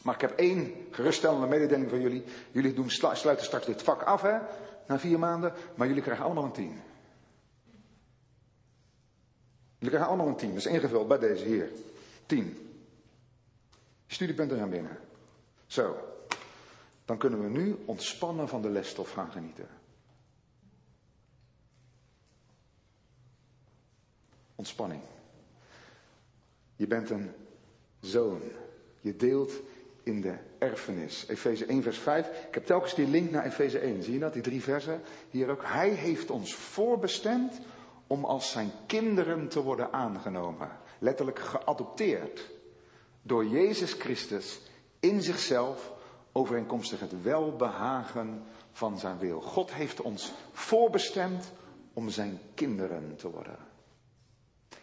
[0.03, 2.25] Maar ik heb één geruststellende mededeling van jullie.
[2.51, 4.39] Jullie doen, sluiten straks dit vak af, hè,
[4.87, 5.53] na vier maanden.
[5.75, 6.81] Maar jullie krijgen allemaal een tien.
[9.79, 10.49] Jullie krijgen allemaal een 10.
[10.49, 11.71] Dat is ingevuld bij deze hier.
[12.27, 12.73] 10.
[14.07, 14.99] studiepunten gaan binnen.
[15.67, 15.97] Zo.
[17.09, 19.69] Dan kunnen we nu ontspannen van de lesstof gaan genieten.
[24.55, 25.03] Ontspanning.
[26.77, 27.31] Je bent een
[28.01, 28.41] zoon.
[29.01, 29.53] Je deelt
[30.03, 31.27] in de erfenis.
[31.29, 32.27] Efeze 1, vers 5.
[32.47, 34.03] Ik heb telkens die link naar Efeze 1.
[34.03, 34.33] Zie je dat?
[34.33, 35.01] Die drie versen.
[35.31, 35.65] Hier ook.
[35.65, 37.61] Hij heeft ons voorbestemd
[38.07, 40.71] om als zijn kinderen te worden aangenomen.
[40.99, 42.51] Letterlijk geadopteerd.
[43.23, 44.61] Door Jezus Christus
[45.01, 45.97] in zichzelf
[46.39, 49.41] overeenkomstig het welbehagen van zijn wil.
[49.41, 51.53] God heeft ons voorbestemd
[51.93, 53.57] om zijn kinderen te worden.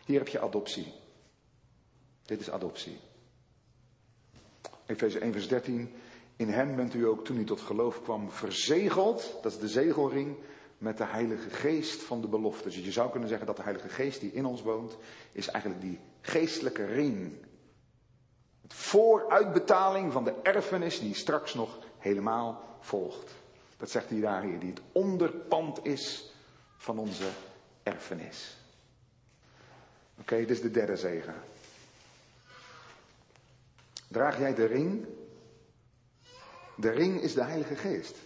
[0.05, 0.93] Hier heb je adoptie.
[2.25, 2.97] Dit is adoptie.
[4.85, 5.93] Efeze 1 vers 13.
[6.35, 9.33] In hem bent u ook toen u tot geloof kwam verzegeld.
[9.41, 10.35] Dat is de zegelring
[10.77, 12.63] met de Heilige Geest van de belofte.
[12.63, 14.97] Dus je zou kunnen zeggen dat de Heilige Geest die in ons woont,
[15.31, 17.33] is eigenlijk die geestelijke ring.
[18.67, 23.31] Vooruitbetaling van de erfenis die straks nog helemaal volgt.
[23.77, 26.33] Dat zegt hij daar hier, die het onderpand is
[26.77, 27.27] van onze
[27.83, 28.57] erfenis.
[30.19, 31.35] Oké, dit is de derde zegen.
[34.07, 35.05] Draag jij de ring?
[36.75, 38.17] De ring is de Heilige Geest.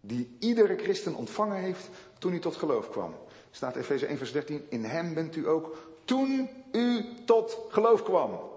[0.00, 3.14] Die iedere christen ontvangen heeft toen hij tot geloof kwam.
[3.50, 4.66] Staat Efeze 1 vers 13.
[4.68, 8.56] In hem bent u ook toen u tot geloof kwam.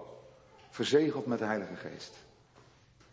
[0.72, 2.14] Verzegeld met de Heilige Geest.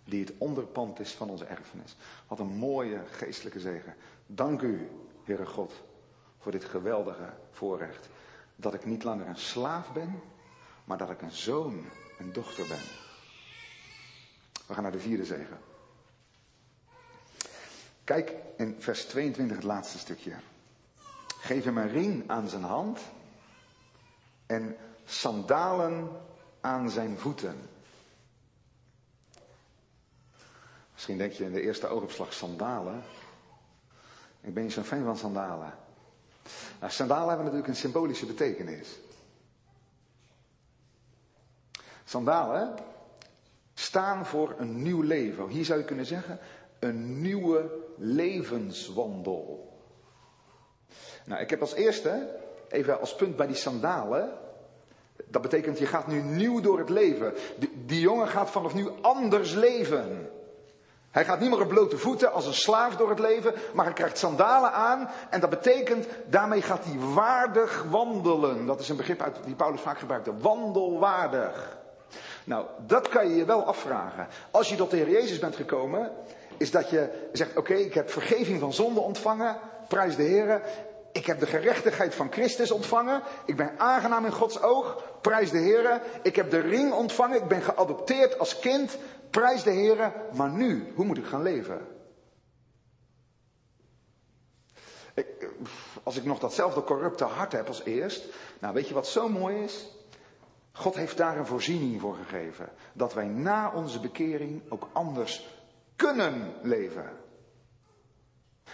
[0.03, 1.95] Die het onderpand is van onze erfenis.
[2.27, 3.95] Wat een mooie geestelijke zegen.
[4.25, 4.89] Dank u,
[5.23, 5.73] Heere God,
[6.37, 8.09] voor dit geweldige voorrecht.
[8.55, 10.21] Dat ik niet langer een slaaf ben,
[10.83, 11.85] maar dat ik een zoon,
[12.19, 12.83] een dochter ben.
[14.67, 15.57] We gaan naar de vierde zegen.
[18.03, 20.33] Kijk in vers 22 het laatste stukje.
[21.41, 22.99] Geef hem een ring aan zijn hand
[24.45, 26.09] en sandalen
[26.61, 27.55] aan zijn voeten.
[30.93, 33.03] Misschien denk je in de eerste oogopslag sandalen.
[34.41, 35.73] Ik ben niet zo'n fan van sandalen.
[36.79, 38.99] Nou, sandalen hebben natuurlijk een symbolische betekenis.
[42.03, 42.75] Sandalen
[43.73, 45.47] staan voor een nieuw leven.
[45.47, 46.39] Hier zou je kunnen zeggen,
[46.79, 49.73] een nieuwe levenswandel.
[51.25, 52.39] Nou, ik heb als eerste,
[52.69, 54.48] even als punt bij die sandalen.
[55.27, 57.33] Dat betekent, je gaat nu nieuw door het leven.
[57.57, 60.29] Die, die jongen gaat vanaf nu anders leven.
[61.11, 63.93] Hij gaat niet meer op blote voeten als een slaaf door het leven, maar hij
[63.93, 65.09] krijgt sandalen aan.
[65.29, 68.65] En dat betekent, daarmee gaat hij waardig wandelen.
[68.65, 70.37] Dat is een begrip uit, die Paulus vaak gebruikte.
[70.37, 71.77] Wandelwaardig.
[72.43, 74.27] Nou, dat kan je je wel afvragen.
[74.51, 76.11] Als je tot de Heer Jezus bent gekomen,
[76.57, 79.57] is dat je zegt, oké, ik heb vergeving van zonde ontvangen,
[79.87, 80.61] prijs de Heer.
[81.11, 83.21] Ik heb de gerechtigheid van Christus ontvangen.
[83.45, 86.01] Ik ben aangenaam in Gods oog, prijs de Heer.
[86.23, 88.97] Ik heb de ring ontvangen, ik ben geadopteerd als kind,
[89.29, 90.13] prijs de Heer.
[90.33, 91.87] Maar nu, hoe moet ik gaan leven?
[95.13, 95.49] Ik,
[96.03, 98.25] als ik nog datzelfde corrupte hart heb als eerst,
[98.59, 99.87] nou weet je wat zo mooi is?
[100.71, 102.69] God heeft daar een voorziening voor gegeven.
[102.93, 105.47] Dat wij na onze bekering ook anders
[105.95, 107.09] kunnen leven.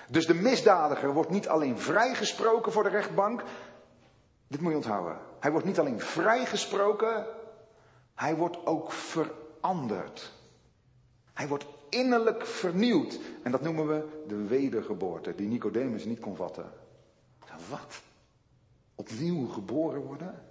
[0.10, 3.44] Dus de misdadiger wordt niet alleen vrijgesproken voor de rechtbank.
[4.48, 5.18] Dit moet je onthouden.
[5.40, 7.26] Hij wordt niet alleen vrijgesproken,
[8.16, 10.32] hij wordt ook veranderd.
[11.34, 13.20] Hij wordt innerlijk vernieuwd.
[13.44, 16.72] En dat noemen we de wedergeboorte, die Nicodemus niet kon vatten.
[17.70, 18.02] Wat?
[18.96, 20.44] Opnieuw geboren worden?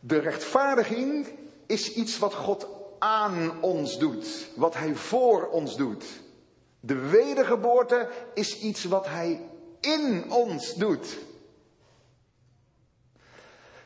[0.00, 1.26] De rechtvaardiging
[1.66, 2.68] is iets wat God
[2.98, 6.04] aan ons doet, wat Hij voor ons doet.
[6.80, 9.40] De wedergeboorte is iets wat Hij
[9.80, 11.18] in ons doet.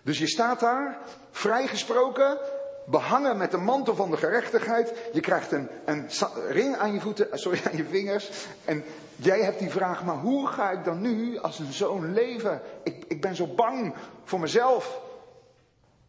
[0.02, 0.98] Dus je staat daar,
[1.30, 2.38] vrijgesproken,
[2.86, 4.92] behangen met de mantel van de gerechtigheid.
[5.12, 6.08] Je krijgt een, een
[6.48, 8.30] ring aan je voeten, sorry, aan je vingers.
[8.64, 8.84] En
[9.16, 12.62] jij hebt die vraag, maar hoe ga ik dan nu als een zoon leven?
[12.82, 15.00] Ik, ik ben zo bang voor mezelf.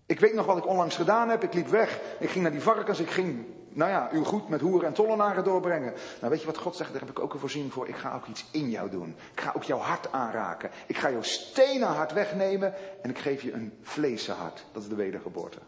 [0.05, 1.43] Ik weet nog wat ik onlangs gedaan heb.
[1.43, 1.99] Ik liep weg.
[2.19, 2.99] Ik ging naar die varkens.
[2.99, 5.93] Ik ging, nou ja, uw goed met hoeren en tollenaren doorbrengen.
[6.19, 6.91] Nou, weet je wat God zegt?
[6.91, 7.88] Daar heb ik ook een voorziening voor.
[7.88, 9.15] Ik ga ook iets in jou doen.
[9.34, 10.69] Ik ga ook jouw hart aanraken.
[10.88, 12.74] Ik ga jouw stenen hart wegnemen.
[13.01, 14.65] En ik geef je een vleesen hart.
[14.72, 15.59] Dat is de wedergeboorte.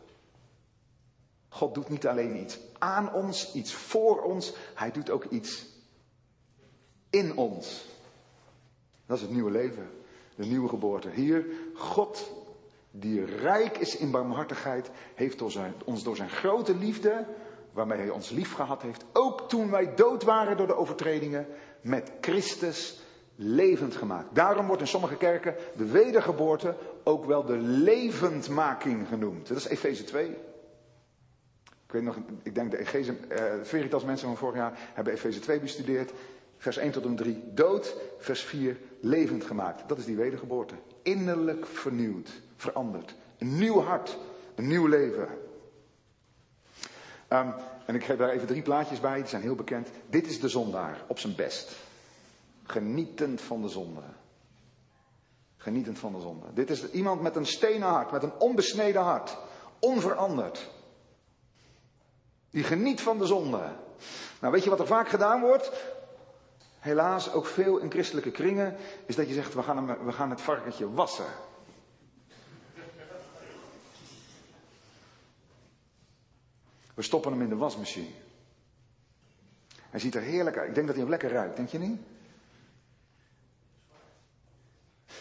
[1.49, 4.53] God doet niet alleen iets aan ons, iets voor ons.
[4.75, 5.65] Hij doet ook iets
[7.09, 7.85] in ons.
[9.05, 9.89] Dat is het nieuwe leven.
[10.35, 11.09] De nieuwe geboorte.
[11.09, 11.45] Hier,
[11.75, 12.31] God
[12.95, 15.41] die rijk is in barmhartigheid, heeft
[15.85, 17.25] ons door zijn grote liefde,
[17.73, 21.47] waarmee hij ons lief gehad heeft, ook toen wij dood waren door de overtredingen,
[21.81, 23.01] met Christus
[23.35, 24.35] levend gemaakt.
[24.35, 29.47] Daarom wordt in sommige kerken de wedergeboorte ook wel de levendmaking genoemd.
[29.47, 30.29] Dat is Efeze 2.
[31.85, 35.39] Ik weet nog, ik denk de Efeze, uh, Veritas mensen van vorig jaar hebben Efeze
[35.39, 36.11] 2 bestudeerd.
[36.57, 37.43] Vers 1 tot en 3.
[37.53, 37.95] Dood.
[38.17, 38.77] Vers 4.
[38.99, 39.87] Levend gemaakt.
[39.87, 40.73] Dat is die wedergeboorte.
[41.01, 42.29] Innerlijk vernieuwd.
[42.55, 43.15] Veranderd.
[43.37, 44.17] Een nieuw hart.
[44.55, 45.27] Een nieuw leven.
[47.33, 47.53] Um,
[47.85, 49.15] en ik geef daar even drie plaatjes bij.
[49.15, 49.89] Die zijn heel bekend.
[50.09, 51.03] Dit is de zondaar.
[51.07, 51.75] Op zijn best.
[52.63, 54.01] Genietend van de zonde.
[55.57, 56.45] Genietend van de zonde.
[56.53, 58.11] Dit is iemand met een stenen hart.
[58.11, 59.37] Met een onbesneden hart.
[59.79, 60.69] Onveranderd.
[62.49, 63.61] Die geniet van de zonde.
[64.39, 65.71] Nou, weet je wat er vaak gedaan wordt?
[66.79, 68.75] Helaas, ook veel in christelijke kringen,
[69.05, 71.25] is dat je zegt, we gaan, hem, we gaan het varkentje wassen.
[76.93, 78.09] We stoppen hem in de wasmachine.
[79.89, 80.67] Hij ziet er heerlijk uit.
[80.67, 82.01] Ik denk dat hij hem lekker ruikt, denk je niet?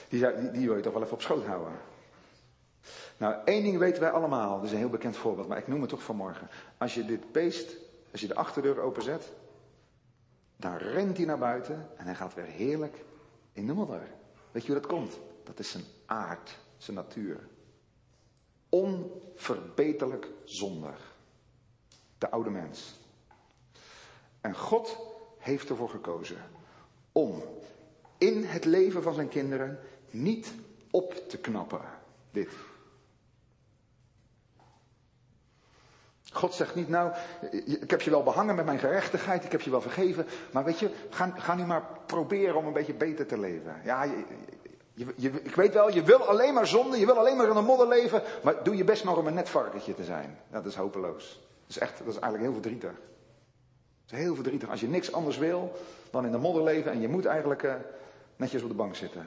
[0.08, 1.72] Die, die, die wil je toch wel even op schoot houden.
[3.16, 4.56] Nou, één ding weten wij allemaal.
[4.56, 6.48] Dat is een heel bekend voorbeeld, maar ik noem het toch vanmorgen.
[6.78, 7.76] Als je dit beest,
[8.12, 9.32] als je de achterdeur openzet,
[10.56, 13.04] dan rent hij naar buiten en hij gaat weer heerlijk
[13.52, 14.08] in de modder.
[14.50, 15.20] Weet je hoe dat komt?
[15.44, 17.48] Dat is zijn aard, zijn natuur.
[18.68, 21.11] Onverbeterlijk zondig.
[22.22, 22.94] De oude mens.
[24.40, 24.98] En God
[25.38, 26.36] heeft ervoor gekozen
[27.12, 27.42] om
[28.18, 29.78] in het leven van zijn kinderen
[30.10, 30.52] niet
[30.90, 31.80] op te knappen.
[32.30, 32.48] Dit.
[36.32, 37.12] God zegt niet, nou,
[37.64, 40.78] ik heb je wel behangen met mijn gerechtigheid, ik heb je wel vergeven, maar weet
[40.78, 43.80] je, ga, ga nu maar proberen om een beetje beter te leven.
[43.84, 44.24] Ja, je,
[44.94, 47.60] je, ik weet wel, je wil alleen maar zonde, je wil alleen maar in de
[47.60, 50.38] modder leven, maar doe je best maar om een net varkentje te zijn.
[50.50, 51.50] Dat is hopeloos.
[51.72, 53.00] Dat is echt, dat is eigenlijk heel verdrietig.
[54.02, 55.72] Het is heel verdrietig als je niks anders wil
[56.10, 57.74] dan in de modder leven en je moet eigenlijk uh,
[58.36, 59.26] netjes op de bank zitten.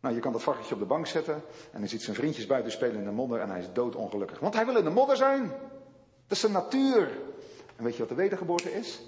[0.00, 1.34] Nou, je kan dat varkentje op de bank zetten
[1.72, 4.38] en hij ziet zijn vriendjes buiten spelen in de modder en hij is doodongelukkig.
[4.38, 5.48] Want hij wil in de modder zijn.
[6.26, 7.18] Dat is de natuur.
[7.76, 9.00] En weet je wat de wedergeboorte is?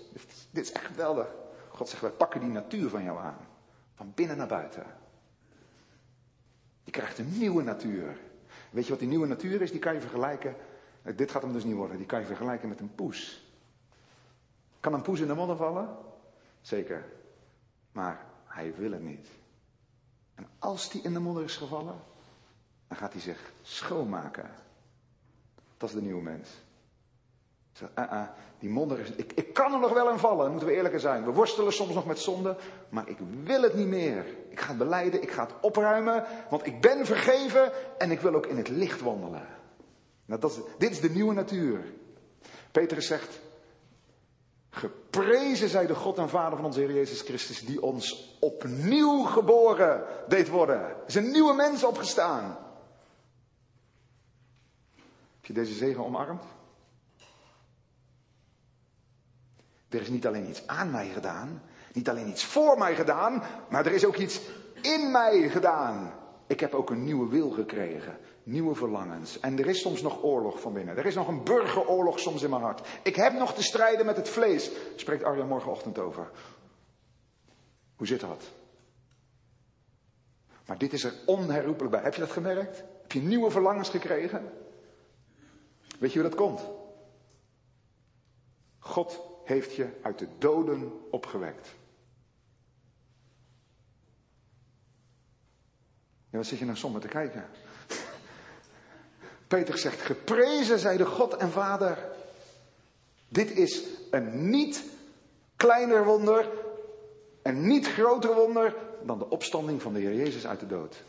[0.50, 1.26] Dit is echt geweldig.
[1.68, 3.46] God zegt, wij pakken die natuur van jou aan.
[3.94, 4.86] Van binnen naar buiten.
[6.84, 8.18] Je krijgt een nieuwe natuur.
[8.70, 9.70] Weet je wat die nieuwe natuur is?
[9.70, 10.56] Die kan je vergelijken.
[11.14, 11.96] Dit gaat hem dus niet worden.
[11.96, 13.44] Die kan je vergelijken met een poes.
[14.80, 15.96] Kan een poes in de modder vallen?
[16.60, 17.04] Zeker.
[17.92, 19.28] Maar hij wil het niet.
[20.34, 21.94] En als die in de modder is gevallen,
[22.88, 24.50] dan gaat hij zich schoonmaken.
[25.76, 26.48] Dat is de nieuwe mens.
[27.82, 28.22] Uh, uh,
[28.58, 29.10] die modder is.
[29.10, 31.24] Ik, ik kan er nog wel in vallen, moeten we eerlijker zijn.
[31.24, 32.56] We worstelen soms nog met zonde,
[32.88, 34.26] maar ik wil het niet meer.
[34.48, 38.34] Ik ga het beleiden, ik ga het opruimen, want ik ben vergeven en ik wil
[38.34, 39.46] ook in het licht wandelen.
[40.26, 41.92] Nou, dit is de nieuwe natuur.
[42.72, 43.40] Petrus zegt:
[44.70, 50.04] Geprezen zij de God en Vader van onze Heer Jezus Christus, die ons opnieuw geboren
[50.28, 50.80] deed worden.
[50.80, 52.58] Er is een nieuwe mens opgestaan.
[55.36, 56.42] Heb je deze zegen omarmd?
[59.88, 61.62] Er is niet alleen iets aan mij gedaan,
[61.92, 64.40] niet alleen iets voor mij gedaan, maar er is ook iets
[64.82, 66.14] in mij gedaan.
[66.46, 69.40] Ik heb ook een nieuwe wil gekregen, nieuwe verlangens.
[69.40, 70.96] En er is soms nog oorlog van binnen.
[70.96, 72.88] Er is nog een burgeroorlog soms in mijn hart.
[73.02, 76.30] Ik heb nog te strijden met het vlees, spreekt Arja morgenochtend over.
[77.96, 78.42] Hoe zit dat?
[80.66, 82.02] Maar dit is er onherroepelijk bij.
[82.02, 82.84] Heb je dat gemerkt?
[83.02, 84.52] Heb je nieuwe verlangens gekregen?
[85.98, 86.60] Weet je hoe dat komt?
[88.78, 91.74] God heeft je uit de doden opgewekt.
[96.30, 97.44] Ja, wat zit je nou somber te kijken?
[99.48, 101.98] Peter zegt, geprezen zij de God en Vader.
[103.28, 104.84] Dit is een niet
[105.56, 106.48] kleiner wonder,
[107.42, 111.02] een niet groter wonder dan de opstanding van de Heer Jezus uit de dood.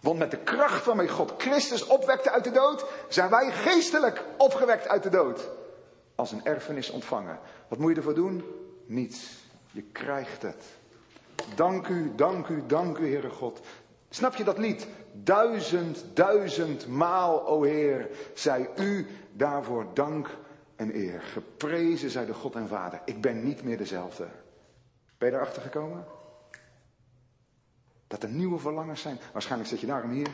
[0.00, 4.88] Want met de kracht waarmee God Christus opwekte uit de dood, zijn wij geestelijk opgewekt
[4.88, 5.48] uit de dood
[6.14, 7.38] als een erfenis ontvangen.
[7.68, 8.44] Wat moet je ervoor doen?
[8.86, 9.40] Niets.
[9.70, 10.64] Je krijgt het.
[11.54, 13.60] Dank u, dank u, dank u, Heere God.
[14.14, 14.86] Snap je dat lied?
[15.12, 20.28] Duizend, duizend maal, o Heer, zij u daarvoor dank
[20.76, 21.20] en eer.
[21.20, 23.00] Geprezen zij de God en Vader.
[23.04, 24.28] Ik ben niet meer dezelfde.
[25.18, 26.04] Ben je erachter gekomen?
[28.06, 29.18] Dat er nieuwe verlangens zijn.
[29.32, 30.30] Waarschijnlijk zit je daarom hier.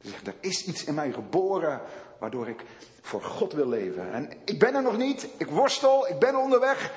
[0.00, 1.80] Zegt, er is iets in mij geboren
[2.18, 2.64] waardoor ik
[3.00, 4.12] voor God wil leven.
[4.12, 6.92] En ik ben er nog niet, ik worstel, ik ben onderweg.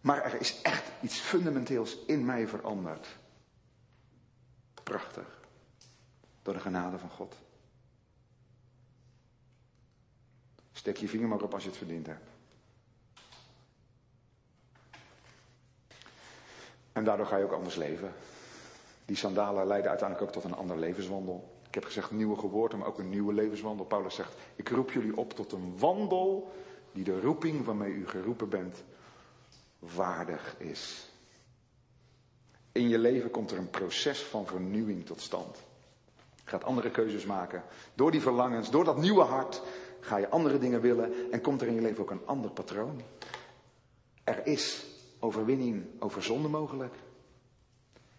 [0.00, 3.17] Maar er is echt iets fundamenteels in mij veranderd.
[4.88, 5.40] Prachtig.
[6.42, 7.34] Door de genade van God.
[10.72, 12.30] Steek je vinger maar op als je het verdiend hebt.
[16.92, 18.12] En daardoor ga je ook anders leven.
[19.04, 21.58] Die sandalen leiden uiteindelijk ook tot een ander levenswandel.
[21.66, 23.86] Ik heb gezegd nieuwe geboorte, maar ook een nieuwe levenswandel.
[23.86, 26.52] Paulus zegt, ik roep jullie op tot een wandel
[26.92, 28.84] die de roeping waarmee u geroepen bent
[29.78, 31.07] waardig is.
[32.72, 35.56] In je leven komt er een proces van vernieuwing tot stand.
[36.16, 37.62] Je gaat andere keuzes maken.
[37.94, 39.62] Door die verlangens, door dat nieuwe hart,
[40.00, 43.02] ga je andere dingen willen en komt er in je leven ook een ander patroon.
[44.24, 44.86] Er is
[45.18, 46.94] overwinning over zonde mogelijk.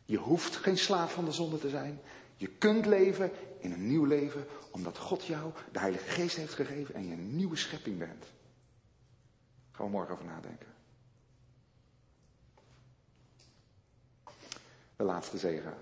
[0.06, 2.02] Je hoeft geen slaaf van de zonde te zijn.
[2.36, 6.96] Je kunt leven in een nieuw leven omdat God jou de Heilige Geest heeft gegeven
[6.96, 8.26] en je een nieuwe schepping bent.
[9.72, 10.68] Gaan we morgen over nadenken.
[15.00, 15.74] De laatste zegen.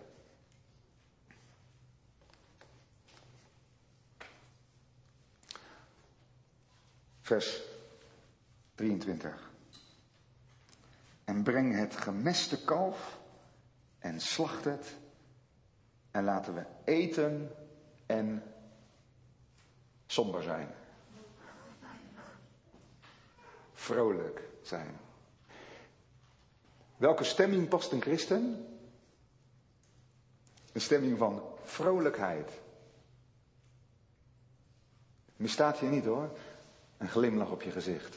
[7.21, 7.61] Vers
[8.75, 9.51] 23.
[11.23, 13.19] En breng het gemeste kalf
[13.99, 14.95] en slacht het
[16.11, 17.51] en laten we eten
[18.05, 18.43] en
[20.05, 20.75] somber zijn.
[23.73, 24.97] Vrolijk zijn.
[26.97, 28.71] Welke stemming past een christen?
[30.77, 32.51] Een stemming van vrolijkheid.
[35.35, 36.29] Misstaat je niet hoor.
[36.97, 38.15] Een glimlach op je gezicht.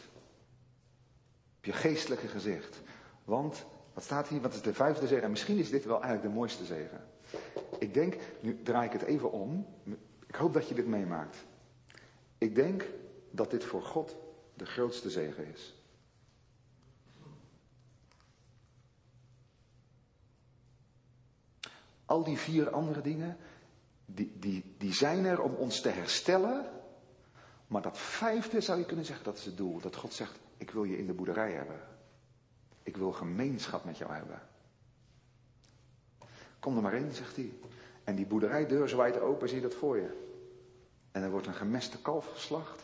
[1.58, 2.80] Op je geestelijke gezicht.
[3.24, 4.40] Want, wat staat hier?
[4.40, 5.24] Wat is de vijfde zegen?
[5.24, 7.04] En misschien is dit wel eigenlijk de mooiste zegen.
[7.78, 9.66] Ik denk, nu draai ik het even om.
[10.26, 11.36] Ik hoop dat je dit meemaakt.
[12.38, 12.86] Ik denk
[13.30, 14.16] dat dit voor God
[14.54, 15.79] de grootste zegen is.
[22.10, 23.36] Al die vier andere dingen,
[24.06, 26.66] die, die, die zijn er om ons te herstellen.
[27.66, 29.80] Maar dat vijfde zou je kunnen zeggen, dat is het doel.
[29.80, 31.80] Dat God zegt, ik wil je in de boerderij hebben.
[32.82, 34.42] Ik wil gemeenschap met jou hebben.
[36.58, 37.52] Kom er maar in, zegt hij.
[38.04, 40.28] En die boerderijdeur zwaait open, zie je dat voor je.
[41.12, 42.82] En er wordt een gemeste kalf geslacht.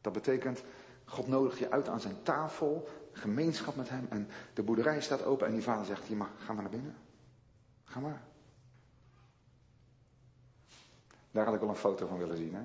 [0.00, 0.62] Dat betekent,
[1.04, 4.06] God nodigt je uit aan zijn tafel, gemeenschap met hem.
[4.10, 6.96] En de boerderij staat open en die vader zegt, je mag, ga maar naar binnen.
[7.84, 8.30] Ga maar.
[11.32, 12.62] Daar had ik wel een foto van willen zien, hè.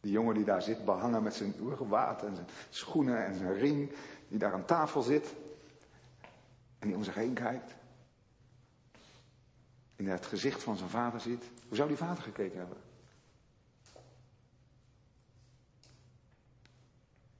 [0.00, 3.92] Die jongen die daar zit, behangen met zijn oergewaad en zijn schoenen en zijn ring,
[4.28, 5.34] die daar aan tafel zit.
[6.78, 7.74] En die om zich heen kijkt
[9.96, 12.76] in het gezicht van zijn vader ziet, hoe zou die vader gekeken hebben?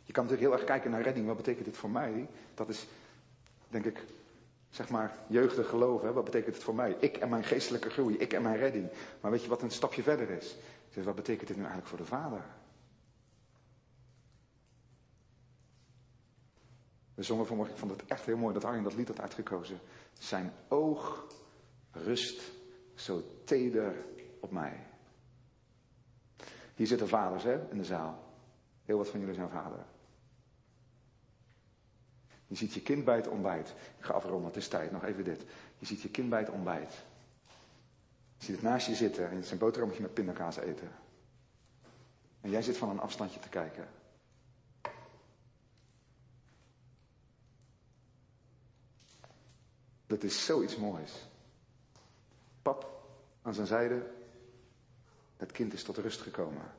[0.05, 1.27] Je kan natuurlijk heel erg kijken naar redding.
[1.27, 2.29] Wat betekent dit voor mij?
[2.55, 2.87] Dat is,
[3.69, 4.05] denk ik,
[4.73, 6.15] zeg maar, jeugdig geloven.
[6.15, 6.97] Wat betekent het voor mij?
[6.99, 8.89] Ik en mijn geestelijke groei, ik en mijn redding.
[9.21, 10.57] Maar weet je wat een stapje verder is?
[10.95, 12.45] Wat betekent dit nu eigenlijk voor de vader?
[17.15, 19.79] We zongen vanmorgen, ik vond het echt heel mooi dat Arjen dat lied had uitgekozen.
[20.19, 21.27] Zijn oog
[21.91, 22.43] rust
[22.95, 23.95] zo teder
[24.41, 24.87] op mij.
[26.75, 28.25] Hier zitten vaders hè, in de zaal.
[28.85, 29.85] Heel wat van jullie zijn vader.
[32.53, 33.75] Je ziet je kind bij het ontbijt.
[33.99, 34.91] Ik ga afronden, het is tijd.
[34.91, 35.45] Nog even dit.
[35.79, 36.93] Je ziet je kind bij het ontbijt.
[38.37, 40.91] Je ziet het naast je zitten en zijn boterhammetje met pindakaas eten.
[42.41, 43.89] En jij zit van een afstandje te kijken.
[50.07, 51.29] Dat is zoiets moois.
[52.63, 53.07] Pap
[53.43, 54.11] aan zijn zijde.
[55.37, 56.73] Het kind is tot rust gekomen.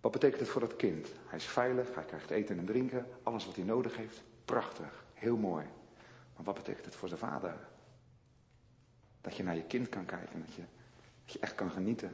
[0.00, 1.08] Wat betekent het voor dat kind?
[1.26, 4.22] Hij is veilig, hij krijgt eten en drinken, alles wat hij nodig heeft.
[4.52, 5.66] Prachtig, heel mooi.
[6.34, 7.68] Maar wat betekent het voor zijn vader?
[9.20, 10.62] Dat je naar je kind kan kijken, dat je,
[11.24, 12.12] dat je echt kan genieten.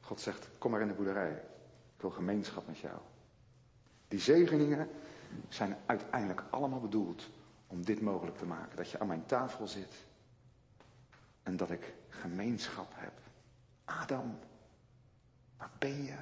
[0.00, 1.32] God zegt, kom maar in de boerderij.
[1.94, 2.98] Ik wil gemeenschap met jou.
[4.08, 4.88] Die zegeningen
[5.48, 7.30] zijn uiteindelijk allemaal bedoeld
[7.66, 8.76] om dit mogelijk te maken.
[8.76, 9.94] Dat je aan mijn tafel zit
[11.42, 13.20] en dat ik gemeenschap heb.
[13.84, 14.38] Adam,
[15.62, 16.16] waar ben je?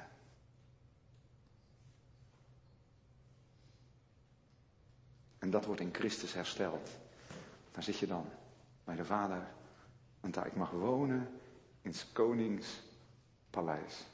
[5.39, 6.89] En dat wordt in Christus hersteld.
[7.71, 8.29] Daar zit je dan
[8.83, 9.47] bij de Vader.
[10.19, 11.39] En daar ik mag wonen
[11.81, 12.81] in zijn konings
[13.49, 14.05] paleis.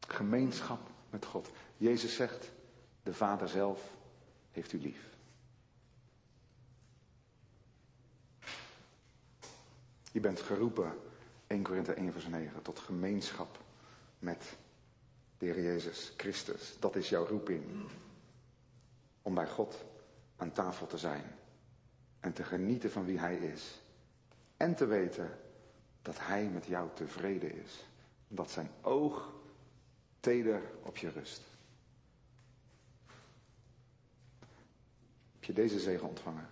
[0.00, 1.50] Gemeenschap met God.
[1.76, 2.50] Jezus zegt,
[3.02, 3.92] de Vader zelf
[4.52, 5.06] heeft u lief.
[10.12, 10.98] Je bent geroepen,
[11.48, 13.58] 1 Korinthe 1 vers 9, tot gemeenschap
[14.18, 14.56] met
[15.38, 16.76] de Heer Jezus Christus.
[16.80, 17.64] Dat is jouw roeping.
[19.22, 19.84] Om bij God
[20.36, 21.24] aan tafel te zijn.
[22.20, 23.80] En te genieten van wie Hij is.
[24.56, 25.38] En te weten
[26.02, 27.84] dat Hij met jou tevreden is.
[28.28, 29.32] Dat zijn oog
[30.20, 31.42] teder op je rust.
[35.48, 36.48] je deze zegen ontvangen?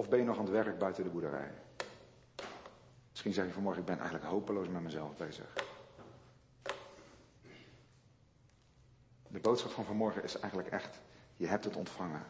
[0.00, 1.52] Of ben je nog aan het werk buiten de boerderij?
[3.10, 5.52] Misschien zeg je vanmorgen, ik ben eigenlijk hopeloos met mezelf bezig.
[9.28, 11.00] De boodschap van vanmorgen is eigenlijk echt,
[11.36, 12.26] je hebt het ontvangen.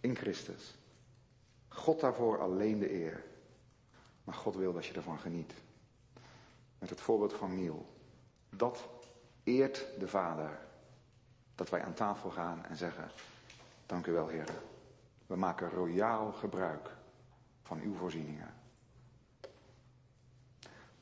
[0.00, 0.74] In Christus.
[1.68, 3.24] God daarvoor alleen de eer.
[4.24, 5.54] Maar God wil dat je ervan geniet.
[6.78, 7.86] Met het voorbeeld van Niel.
[8.50, 8.88] Dat
[9.44, 10.58] eert de Vader.
[11.54, 13.10] Dat wij aan tafel gaan en zeggen,
[13.88, 14.48] dank u wel Heer.
[15.26, 16.90] We maken royaal gebruik
[17.62, 18.54] van uw voorzieningen.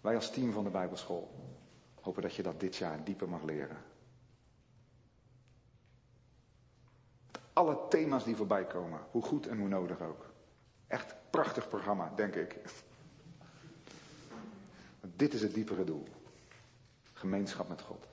[0.01, 1.31] Wij als team van de Bijbelschool
[2.01, 3.77] hopen dat je dat dit jaar dieper mag leren.
[7.53, 10.31] Alle thema's die voorbij komen, hoe goed en hoe nodig ook.
[10.87, 12.57] Echt prachtig programma, denk ik.
[15.17, 16.07] Dit is het diepere doel.
[17.13, 18.07] Gemeenschap met God.